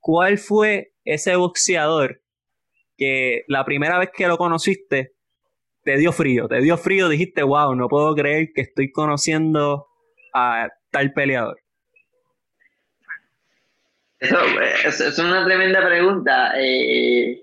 [0.00, 2.22] ¿Cuál fue ese boxeador
[2.96, 5.12] que la primera vez que lo conociste
[5.84, 6.48] te dio frío?
[6.48, 9.86] Te dio frío, dijiste, wow, no puedo creer que estoy conociendo
[10.32, 11.60] a tal peleador.
[14.20, 16.52] Eso, es una tremenda pregunta.
[16.58, 17.40] Eh,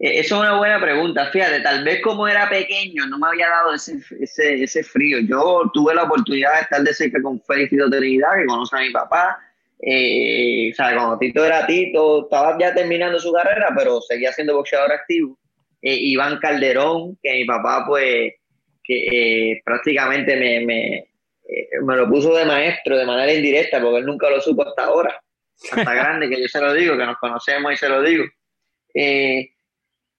[0.00, 1.30] eso es una buena pregunta.
[1.30, 5.18] Fíjate, tal vez como era pequeño no me había dado ese, ese, ese frío.
[5.20, 8.80] Yo tuve la oportunidad de estar de cerca con Félix Tito Trinidad, que conoce a
[8.80, 9.38] mi papá.
[9.80, 14.56] Eh, o sea, cuando Tito era Tito, estaba ya terminando su carrera, pero seguía siendo
[14.56, 15.38] boxeador activo.
[15.82, 18.34] Eh, Iván Calderón, que mi papá, pues,
[18.84, 21.08] que eh, prácticamente me, me,
[21.82, 25.20] me lo puso de maestro de manera indirecta, porque él nunca lo supo hasta ahora.
[25.72, 28.24] Hasta grande, que yo se lo digo, que nos conocemos y se lo digo.
[28.94, 29.50] Eh,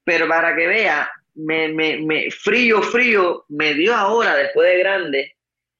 [0.09, 5.35] pero para que vea, me, me, me, frío, frío, me dio ahora después de grande,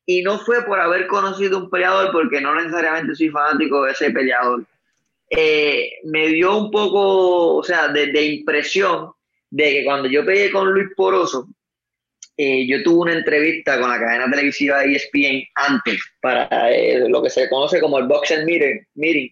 [0.05, 4.11] y no fue por haber conocido un peleador, porque no necesariamente soy fanático de ese
[4.11, 4.67] peleador.
[5.31, 9.13] Eh, me dio un poco, o sea, de, impresión
[9.49, 11.47] de que cuando yo peleé con Luis Poroso,
[12.37, 17.31] eh, yo tuve una entrevista con la cadena televisiva ESPN antes, para eh, lo que
[17.31, 19.29] se conoce como el Boxing Meeting, meeting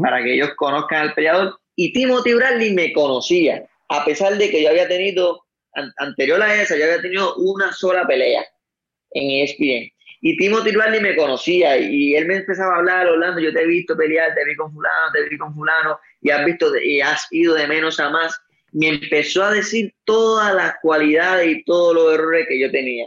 [0.00, 4.62] para que ellos conozcan al peleador, y Timothy Bradley me conocía a pesar de que
[4.62, 5.44] yo había tenido,
[5.98, 8.44] anterior a esa, yo había tenido una sola pelea
[9.12, 9.90] en ESPN.
[10.20, 13.66] Y Timothy Bradley me conocía y él me empezaba a hablar, Orlando, yo te he
[13.66, 17.26] visto pelear, te vi con fulano, te vi con fulano, y has visto y has
[17.30, 18.34] ido de menos a más.
[18.72, 23.06] Me empezó a decir todas las cualidades y todos los errores que yo tenía.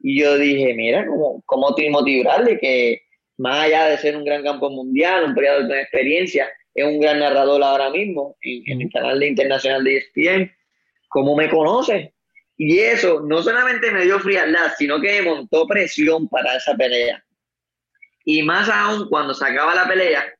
[0.00, 3.02] Y yo dije, mira, como, como Timothy Bradley, que
[3.36, 7.18] más allá de ser un gran campo mundial, un peleador con experiencia, es un gran
[7.18, 10.52] narrador ahora mismo en, el canal de internacional de ESPN,
[11.08, 12.14] ¿cómo me conoce?
[12.56, 17.24] Y eso no solamente me dio frialdad, sino que me montó presión para esa pelea.
[18.24, 20.32] Y más aún cuando se acaba la pelea,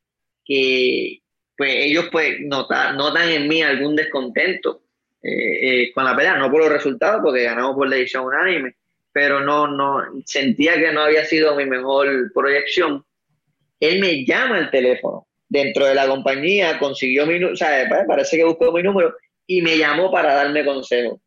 [0.45, 1.21] que
[1.57, 4.83] pues ellos pues notan, notan en mí algún descontento
[5.23, 8.77] eh, eh, con la pelea, no por los resultados, porque ganamos por decisión unánime,
[9.13, 13.05] pero no, no, sentía que no había sido mi mejor proyección.
[13.81, 18.05] Él me llama al teléfono dentro de la compañía, consiguió mi número, o sea, pues,
[18.07, 19.15] parece que buscó mi número
[19.47, 21.21] y me llamó para darme consejo,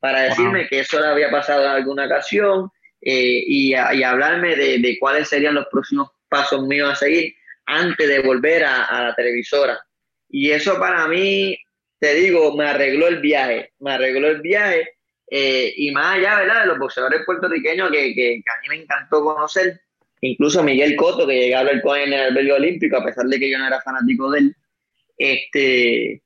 [0.00, 2.68] para decirme que eso le había pasado en alguna ocasión
[3.00, 7.32] eh, y, hablarme de, cuáles serían los próximos pasos míos a seguir
[7.66, 9.80] antes de volver a, la televisora.
[10.28, 11.56] Y eso para mí,
[12.00, 14.96] te digo, me arregló el viaje, me arregló el viaje
[15.30, 16.60] eh, y más allá, ¿verdad?
[16.62, 19.80] De los boxeadores puertorriqueños que, que, que a mí me encantó conocer,
[20.20, 23.26] incluso Miguel Coto, que llegué a hablar con él en el albergue olímpico, a pesar
[23.26, 24.56] de que yo no era fanático de él,
[25.16, 26.22] este,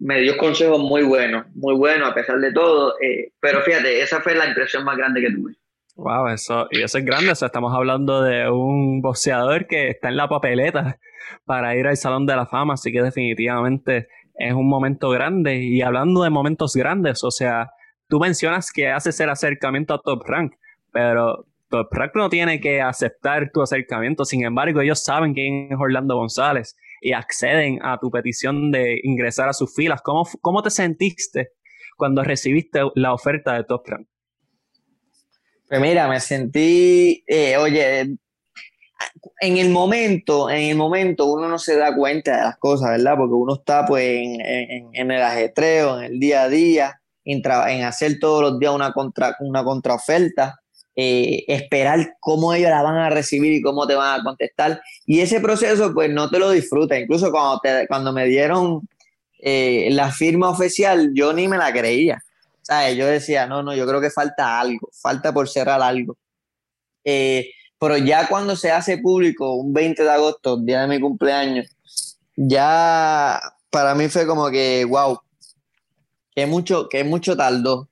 [0.00, 2.94] me dio consejos muy buenos, muy buenos a pesar de todo.
[3.00, 5.54] Eh, pero fíjate, esa fue la impresión más grande que tuve.
[5.96, 7.30] Wow, eso, y eso es grande.
[7.30, 10.98] O estamos hablando de un boxeador que está en la papeleta
[11.44, 15.56] para ir al Salón de la Fama, así que definitivamente es un momento grande.
[15.56, 17.70] Y hablando de momentos grandes, o sea,
[18.08, 20.54] tú mencionas que haces el acercamiento a Top Rank,
[20.92, 26.16] pero Top no tiene que aceptar tu acercamiento, sin embargo, ellos saben quién es Orlando
[26.16, 30.02] González y acceden a tu petición de ingresar a sus filas.
[30.02, 31.52] ¿Cómo, cómo te sentiste
[31.96, 33.84] cuando recibiste la oferta de Top?
[35.68, 38.00] Pues mira, me sentí, eh, oye,
[39.40, 43.14] en el momento, en el momento uno no se da cuenta de las cosas, ¿verdad?
[43.16, 44.40] Porque uno está pues en,
[44.92, 48.92] en, el ajetreo, en el día a día, en, en hacer todos los días una,
[48.92, 50.60] contra, una contraoferta
[50.96, 54.82] eh, esperar cómo ellos la van a recibir y cómo te van a contestar.
[55.06, 56.98] Y ese proceso, pues no te lo disfrutas.
[56.98, 58.88] Incluso cuando, cuando me dieron
[59.38, 62.22] eh, la firma oficial, yo ni me la creía.
[62.62, 62.96] ¿Sabes?
[62.96, 66.16] Yo decía, no, no, yo creo que falta algo, falta por cerrar algo.
[67.04, 71.66] Eh, pero ya cuando se hace público, un 20 de agosto, día de mi cumpleaños,
[72.36, 75.18] ya para mí fue como que, wow,
[76.34, 77.88] que mucho, que mucho tardó,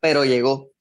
[0.00, 0.71] pero llegó.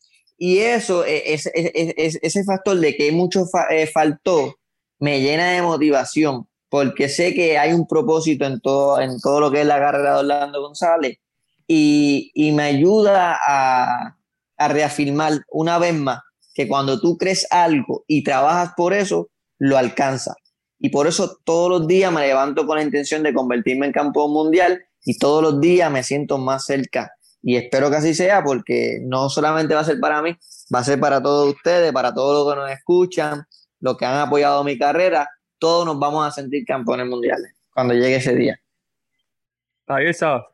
[0.44, 4.56] Y eso, e, ese factor de que mucho eh, faltó,
[4.98, 9.52] me llena de motivación, porque sé que hay un propósito en todo, en todo lo
[9.52, 11.20] que es la carrera de Orlando González
[11.68, 14.18] y, me ayuda a,
[14.58, 16.22] a reafirmar una vez más
[16.56, 19.30] que cuando tú crees algo y trabajas por eso,
[19.60, 20.34] lo alcanzas.
[20.80, 24.34] y por eso todos los días me levanto con la intención de convertirme en campeón
[24.34, 27.12] mundial y todos los días me siento más cerca.
[27.44, 30.38] Y espero que así sea porque no solamente va a ser para mí,
[30.74, 33.44] va a ser para todos ustedes, para todos los que nos escuchan,
[33.80, 35.28] los que han apoyado mi carrera,
[35.58, 38.60] todos nos vamos a sentir campeones mundiales cuando llegue ese día.
[39.88, 40.46] Ahí está.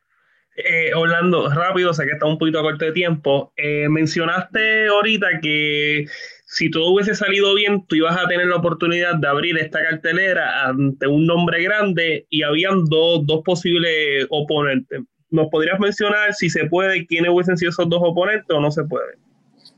[0.58, 3.54] Eh, Orlando, rápido, sé que está un poquito a corto de tiempo.
[3.58, 6.06] Eh, mencionaste ahorita que
[6.46, 10.66] si todo hubiese salido bien, tú ibas a tener la oportunidad de abrir esta cartelera
[10.68, 15.02] ante un nombre grande y habían dos, dos posibles oponentes.
[15.30, 18.84] ¿Nos podrías mencionar, si se puede, quiénes hubiesen sido esos dos oponentes o no se
[18.84, 19.18] puede?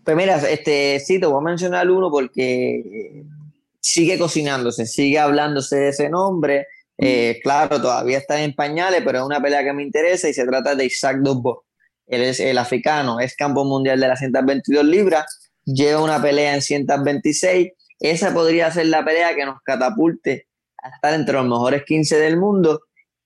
[0.03, 3.23] Pues mira, este, sí, te voy a mencionar uno porque
[3.79, 6.67] sigue cocinándose, sigue hablándose de ese nombre
[7.01, 10.45] eh, claro, todavía está en pañales, pero es una pelea que me interesa y se
[10.45, 11.63] trata de Isaac Dubbo.
[12.05, 16.61] Él es el africano, es campo mundial de las 122 libras, lleva una pelea en
[16.61, 17.69] 126.
[18.01, 20.47] Esa podría ser la pelea que nos catapulte
[20.83, 22.81] a estar entre los mejores 15 del mundo.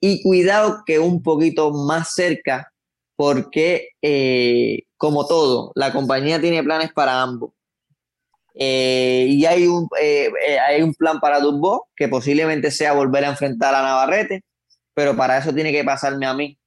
[0.06, 2.74] Y cuidado que un poquito más cerca,
[3.16, 7.54] porque eh, como todo, la compañía tiene planes para ambos.
[8.54, 10.30] Eh, y hay un, eh,
[10.68, 14.44] hay un plan para Dubbo que posiblemente sea volver a enfrentar a Navarrete,
[14.94, 16.60] pero para eso tiene que pasarme a mí.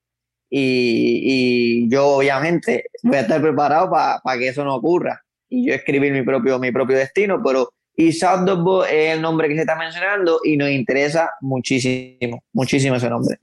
[0.49, 5.75] Y, y yo obviamente voy a estar preparado para que eso no ocurra y yo
[5.75, 9.77] escribir mi propio, mi propio destino, pero Isaac Dubbo es el nombre que se está
[9.77, 13.39] mencionando y nos interesa muchísimo, muchísimo ese nombre.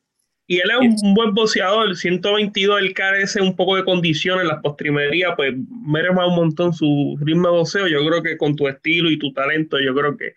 [0.45, 4.61] Y él es un, buen boxeador, 122, él carece un poco de condición en las
[4.61, 5.53] postrimerías, pues
[5.87, 7.87] merma un montón su ritmo de boxeo.
[7.87, 10.33] Yo creo que con tu estilo y tu talento, yo creo que,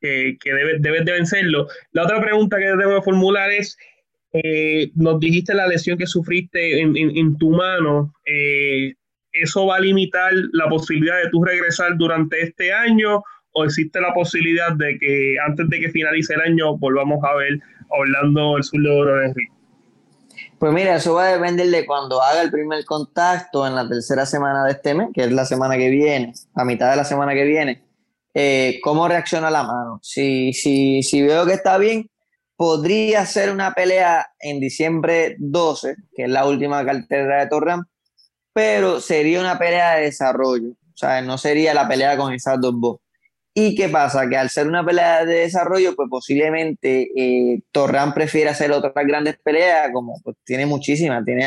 [0.00, 1.68] que, debes, de vencerlo.
[1.92, 3.78] La otra pregunta que que formular es,
[4.32, 8.94] eh, nos dijiste la lesión que sufriste en, tu mano, eh,
[9.32, 13.22] ¿eso va a limitar la posibilidad de tú regresar durante este año
[13.56, 17.60] o existe la posibilidad de que antes de que finalice el año volvamos a ver
[17.88, 19.52] Orlando el sur de Oro Enrique?
[20.58, 24.24] Pues mira, eso va a depender de cuando haga el primer contacto en la tercera
[24.24, 27.34] semana de este mes, que es la semana que viene, a mitad de la semana
[27.34, 27.82] que viene,
[28.34, 29.98] eh, cómo reacciona la mano.
[30.02, 32.10] Si, si, si veo que está bien,
[32.56, 37.84] podría ser una pelea en diciembre 12, que es la última cartera de Torram,
[38.52, 40.70] pero sería una pelea de desarrollo.
[40.70, 43.05] O sea, no sería la pelea con esas dos voces.
[43.58, 44.28] ¿Y qué pasa?
[44.28, 49.38] Que al ser una pelea de desarrollo, pues posiblemente eh, Torran prefiere hacer otras grandes
[49.42, 51.46] peleas, como pues, tiene muchísimas, tiene,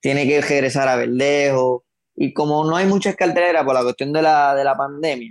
[0.00, 1.84] tiene que regresar a Verdejo,
[2.16, 5.30] y como no hay muchas carteras por la cuestión de la, de la pandemia,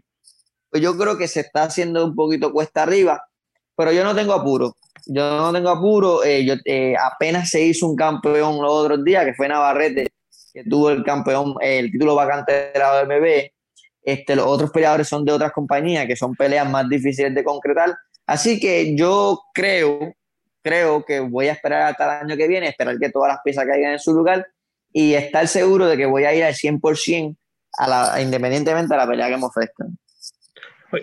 [0.70, 3.22] pues yo creo que se está haciendo un poquito cuesta arriba,
[3.76, 4.74] pero yo no tengo apuro.
[5.06, 6.24] Yo no tengo apuro.
[6.24, 10.08] Eh, yo, eh, apenas se hizo un campeón los otros días, que fue Navarrete,
[10.54, 13.55] que tuvo el campeón, el título vacante de la OMB
[14.06, 17.96] este, los otros peleadores son de otras compañías, que son peleas más difíciles de concretar.
[18.28, 20.14] Así que yo creo,
[20.62, 23.66] creo que voy a esperar hasta el año que viene, esperar que todas las piezas
[23.66, 24.48] caigan en su lugar
[24.94, 27.36] y estar seguro de que voy a ir al 100%
[27.78, 29.98] a la, independientemente de la pelea que me ofrezcan.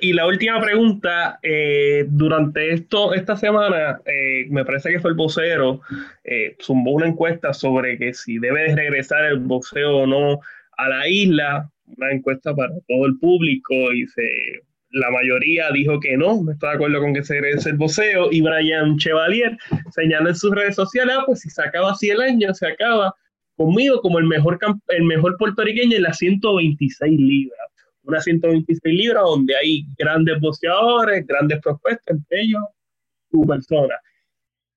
[0.01, 5.17] Y la última pregunta, eh, durante esto, esta semana, eh, me parece que fue el
[5.17, 5.81] vocero,
[6.25, 10.41] eh, zumbó una encuesta sobre que si debe regresar el boxeo o no
[10.79, 14.23] a la isla una encuesta para todo el público y se,
[14.93, 18.31] la mayoría dijo que no, no está de acuerdo con que se regrese el voceo
[18.31, 19.57] y Brian Chevalier
[19.91, 23.15] señaló en sus redes sociales, ah, pues si se acaba así el año, se acaba
[23.57, 24.59] conmigo como el mejor,
[24.89, 27.59] el mejor puertorriqueño en las 126 libras.
[28.05, 32.63] Una 126 libras donde hay grandes boxeadores, grandes prospectos, entre ellos
[33.31, 33.95] tu persona.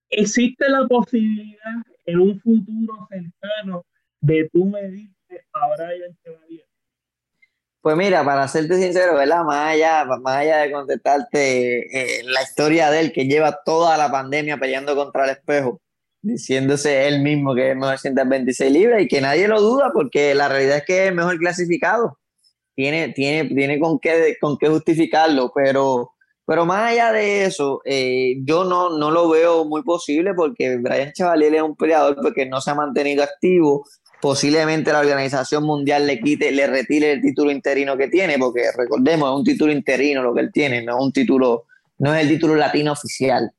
[0.10, 3.86] ¿Existe la posibilidad en un futuro cercano
[4.22, 6.65] de tú medirte a Brian Chevalier?
[7.86, 9.44] Pues mira, para serte sincero, ¿verdad?
[9.44, 14.10] Más allá, más allá de contestarte eh, la historia de él, que lleva toda la
[14.10, 15.80] pandemia peleando contra el espejo,
[16.20, 20.78] diciéndose él mismo que es 926 libras y que nadie lo duda, porque la realidad
[20.78, 22.18] es que es el mejor clasificado.
[22.74, 26.10] Tiene, tiene, tiene con, qué, con qué justificarlo, pero,
[26.44, 31.12] pero más allá de eso, eh, yo no, no lo veo muy posible porque Brian
[31.14, 33.86] Chevalier es un peleador porque no se ha mantenido activo
[34.26, 39.30] posiblemente la Organización Mundial le quite, le retire el título interino que tiene, porque recordemos,
[39.30, 41.66] es un título interino lo que él tiene, no es un título,
[42.00, 43.52] no es el título latino oficial.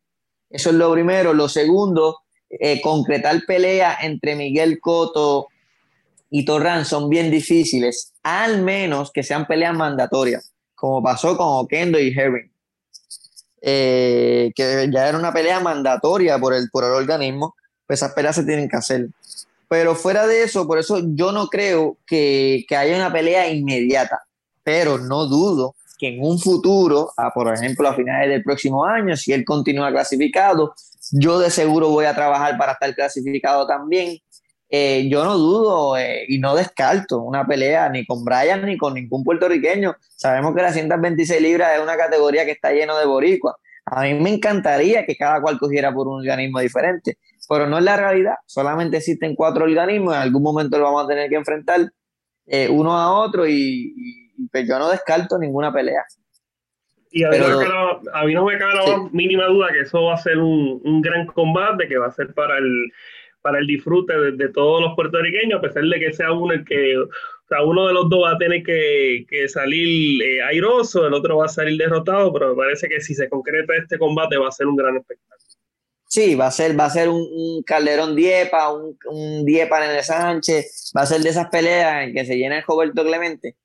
[0.51, 1.33] Eso es lo primero.
[1.35, 2.19] Lo segundo,
[2.51, 5.47] eh, concretar peleas entre Miguel Coto
[6.31, 12.01] y Torran son bien difíciles, al menos que sean peleas mandatorias, como pasó con Okendo
[12.01, 12.51] y Herring,
[13.63, 17.55] eh, que ya era una pelea mandatoria por el, por el organismo,
[17.87, 19.07] pues esas peleas se tienen que hacer.
[19.69, 24.23] Pero fuera de eso, por eso yo no creo que, haya una pelea inmediata,
[24.63, 29.33] pero no dudo que en un futuro, por ejemplo a finales del próximo año, si
[29.33, 30.75] él continúa clasificado,
[31.13, 34.19] yo de seguro voy a trabajar para estar clasificado también.
[34.69, 38.95] Eh, yo no dudo eh, y no descarto una pelea ni con Brian ni con
[38.95, 39.95] ningún puertorriqueño.
[40.17, 43.55] Sabemos que las 126 libras es una categoría que está lleno de boricuas.
[43.87, 47.19] A mí me encantaría que cada cual cogiera por un organismo diferente,
[47.49, 48.35] pero no es la realidad.
[48.47, 51.81] Solamente existen cuatro organismos, en algún momento lo vamos a tener que enfrentar
[52.47, 53.95] eh, uno a otro y,
[54.51, 56.05] pues yo no descarto ninguna pelea.
[57.13, 60.81] Y a, mí, no me cabe la mínima duda que eso va a ser un,
[60.85, 62.93] un gran combate, que va a ser para el
[63.47, 66.97] para el disfrute de, todos los puertorriqueños, a pesar de que sea uno el que,
[67.47, 71.37] o sea, uno de los dos va a tener que, salir eh, airoso, el otro
[71.37, 74.53] va a salir derrotado, pero me parece que si se concreta este combate va a
[74.53, 75.37] ser un gran espectáculo.
[76.09, 80.03] Sí, va a ser, va a ser un, Calderón Diepa, un, un Diepa en el
[80.03, 83.57] Sánchez, va a ser de esas peleas en que se llena el Roberto Clemente.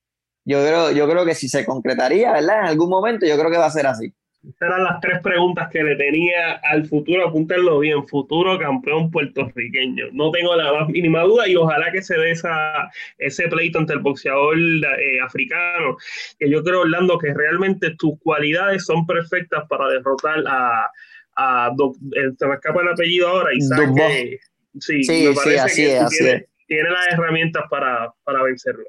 [0.45, 2.59] Yo creo, yo creo que si se concretaría, ¿verdad?
[2.59, 4.13] En algún momento, yo creo que va a ser así.
[4.47, 10.07] Estas eran las tres preguntas que le tenía al futuro, apúntenlo bien, futuro campeón puertorriqueño.
[10.13, 12.89] No tengo la más mínima duda y ojalá que se dé esa,
[13.19, 15.97] ese pleito entre el boxeador eh, africano,
[16.39, 20.89] que yo creo, Orlando, que realmente tus cualidades son perfectas para derrotar a...
[21.35, 21.71] a
[22.15, 24.39] eh, se me escapa el apellido ahora, y que...
[24.79, 25.83] Sí, me parece
[26.17, 28.85] que tiene, las herramientas para, para vencerlo.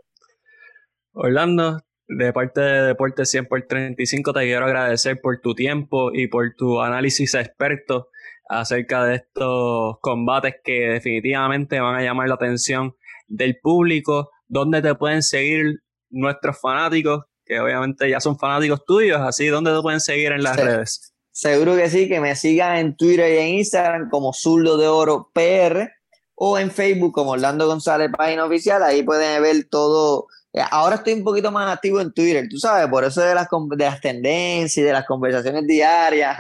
[1.12, 1.82] Orlando,
[2.16, 6.54] de parte de Deporte 100 por 35 te quiero agradecer por tu tiempo y por
[6.56, 8.08] tu análisis experto
[8.48, 12.94] acerca de estos combates que definitivamente van a llamar la atención
[13.28, 15.80] del público, donde te pueden seguir
[16.10, 20.56] nuestros fanáticos, que obviamente ya son fanáticos tuyos, así, ¿dónde te pueden seguir en las
[20.56, 21.14] redes?
[21.30, 25.30] Seguro que sí, que me sigan en Twitter y en Instagram como Zurdo de Oro
[25.32, 25.88] PR
[26.34, 30.26] o en Facebook como Orlando González, página oficial, ahí pueden ver todo
[30.70, 33.84] ahora estoy un poquito más activo en Twitter, tú sabes, por eso de las, de
[33.84, 36.38] las tendencias y de las conversaciones diarias.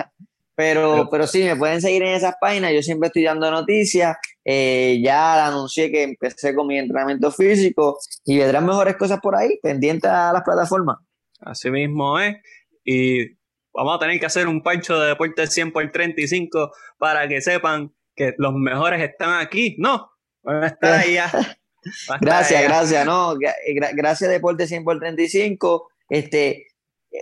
[0.54, 2.72] Pero, pero sí, me pueden seguir en esas páginas.
[2.74, 4.16] Yo siempre estoy dando noticias.
[4.44, 9.58] Eh, ya anuncié que empecé con mi entrenamiento físico y vendrán mejores cosas por ahí,
[9.62, 10.98] pendientes a las plataformas.
[11.40, 12.36] Así mismo es.
[12.84, 13.34] Y
[13.72, 17.92] vamos a tener que hacer un pancho de deporte 100 por 35 para que sepan
[18.14, 19.76] que los mejores están aquí.
[19.78, 20.10] No,
[20.42, 21.16] van a estar ahí
[22.20, 23.34] Gracias, gracias, no,
[23.94, 25.88] gracias Deporte 100 por 35.
[26.08, 26.66] Este,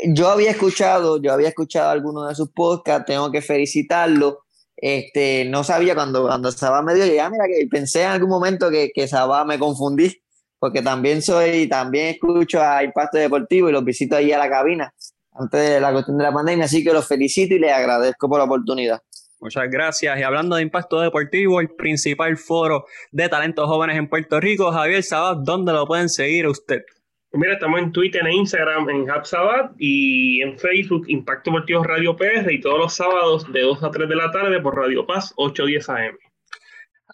[0.09, 4.45] yo había escuchado, yo había escuchado algunos de sus podcasts, tengo que felicitarlo.
[4.77, 8.71] Este, no sabía cuando, cuando Sabá me dio, ya mira que pensé en algún momento
[8.71, 10.23] que, que Sabá me confundí,
[10.59, 14.95] porque también soy, también escucho a Impacto Deportivo y los visito ahí a la cabina
[15.33, 18.39] antes de la cuestión de la pandemia, así que los felicito y les agradezco por
[18.39, 19.01] la oportunidad.
[19.41, 20.19] Muchas gracias.
[20.19, 25.03] Y hablando de impacto deportivo, el principal foro de talentos jóvenes en Puerto Rico, Javier
[25.03, 26.83] Sabat, ¿dónde lo pueden seguir usted?
[27.31, 32.17] Pues mira, estamos en Twitter e Instagram en Sabat y en Facebook Impacto Deportivo Radio
[32.17, 35.33] PR y todos los sábados de 2 a 3 de la tarde por Radio Paz
[35.37, 36.19] 810 AM.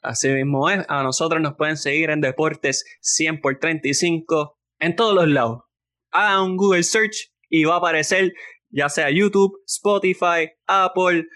[0.02, 5.14] Así mismo es, a nosotros nos pueden seguir en Deportes 100 por 35 en todos
[5.14, 5.62] los lados.
[6.10, 8.32] Hagan un Google Search y va a aparecer
[8.70, 11.26] ya sea YouTube, Spotify, Apple,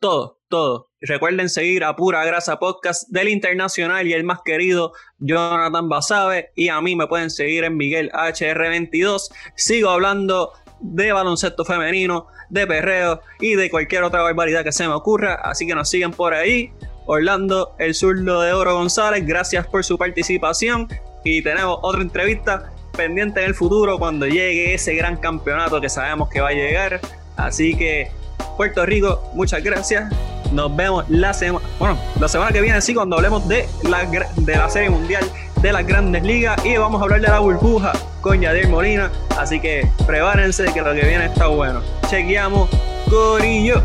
[0.00, 0.90] todo, todo.
[1.00, 6.50] Recuerden seguir a Pura Grasa Podcast del internacional y el más querido Jonathan Basabe.
[6.54, 9.30] Y a mí me pueden seguir en Miguel HR22.
[9.54, 14.94] Sigo hablando de baloncesto femenino, de perreo y de cualquier otra barbaridad que se me
[14.94, 15.34] ocurra.
[15.34, 16.72] Así que nos siguen por ahí.
[17.06, 20.88] Orlando, el zurdo de Oro González, gracias por su participación.
[21.24, 26.28] Y tenemos otra entrevista pendiente en el futuro cuando llegue ese gran campeonato que sabemos
[26.28, 27.00] que va a llegar.
[27.36, 28.10] Así que
[28.56, 30.12] Puerto Rico, muchas gracias.
[30.52, 34.56] Nos vemos la semana, bueno, la semana que viene, sí, cuando hablemos de la, de
[34.56, 35.24] la Serie Mundial
[35.60, 39.10] de las Grandes Ligas y vamos a hablar de la burbuja con Yadir Molina.
[39.36, 41.82] Así que prepárense que lo que viene está bueno.
[42.08, 42.68] Chequeamos,
[43.10, 43.82] Corillo.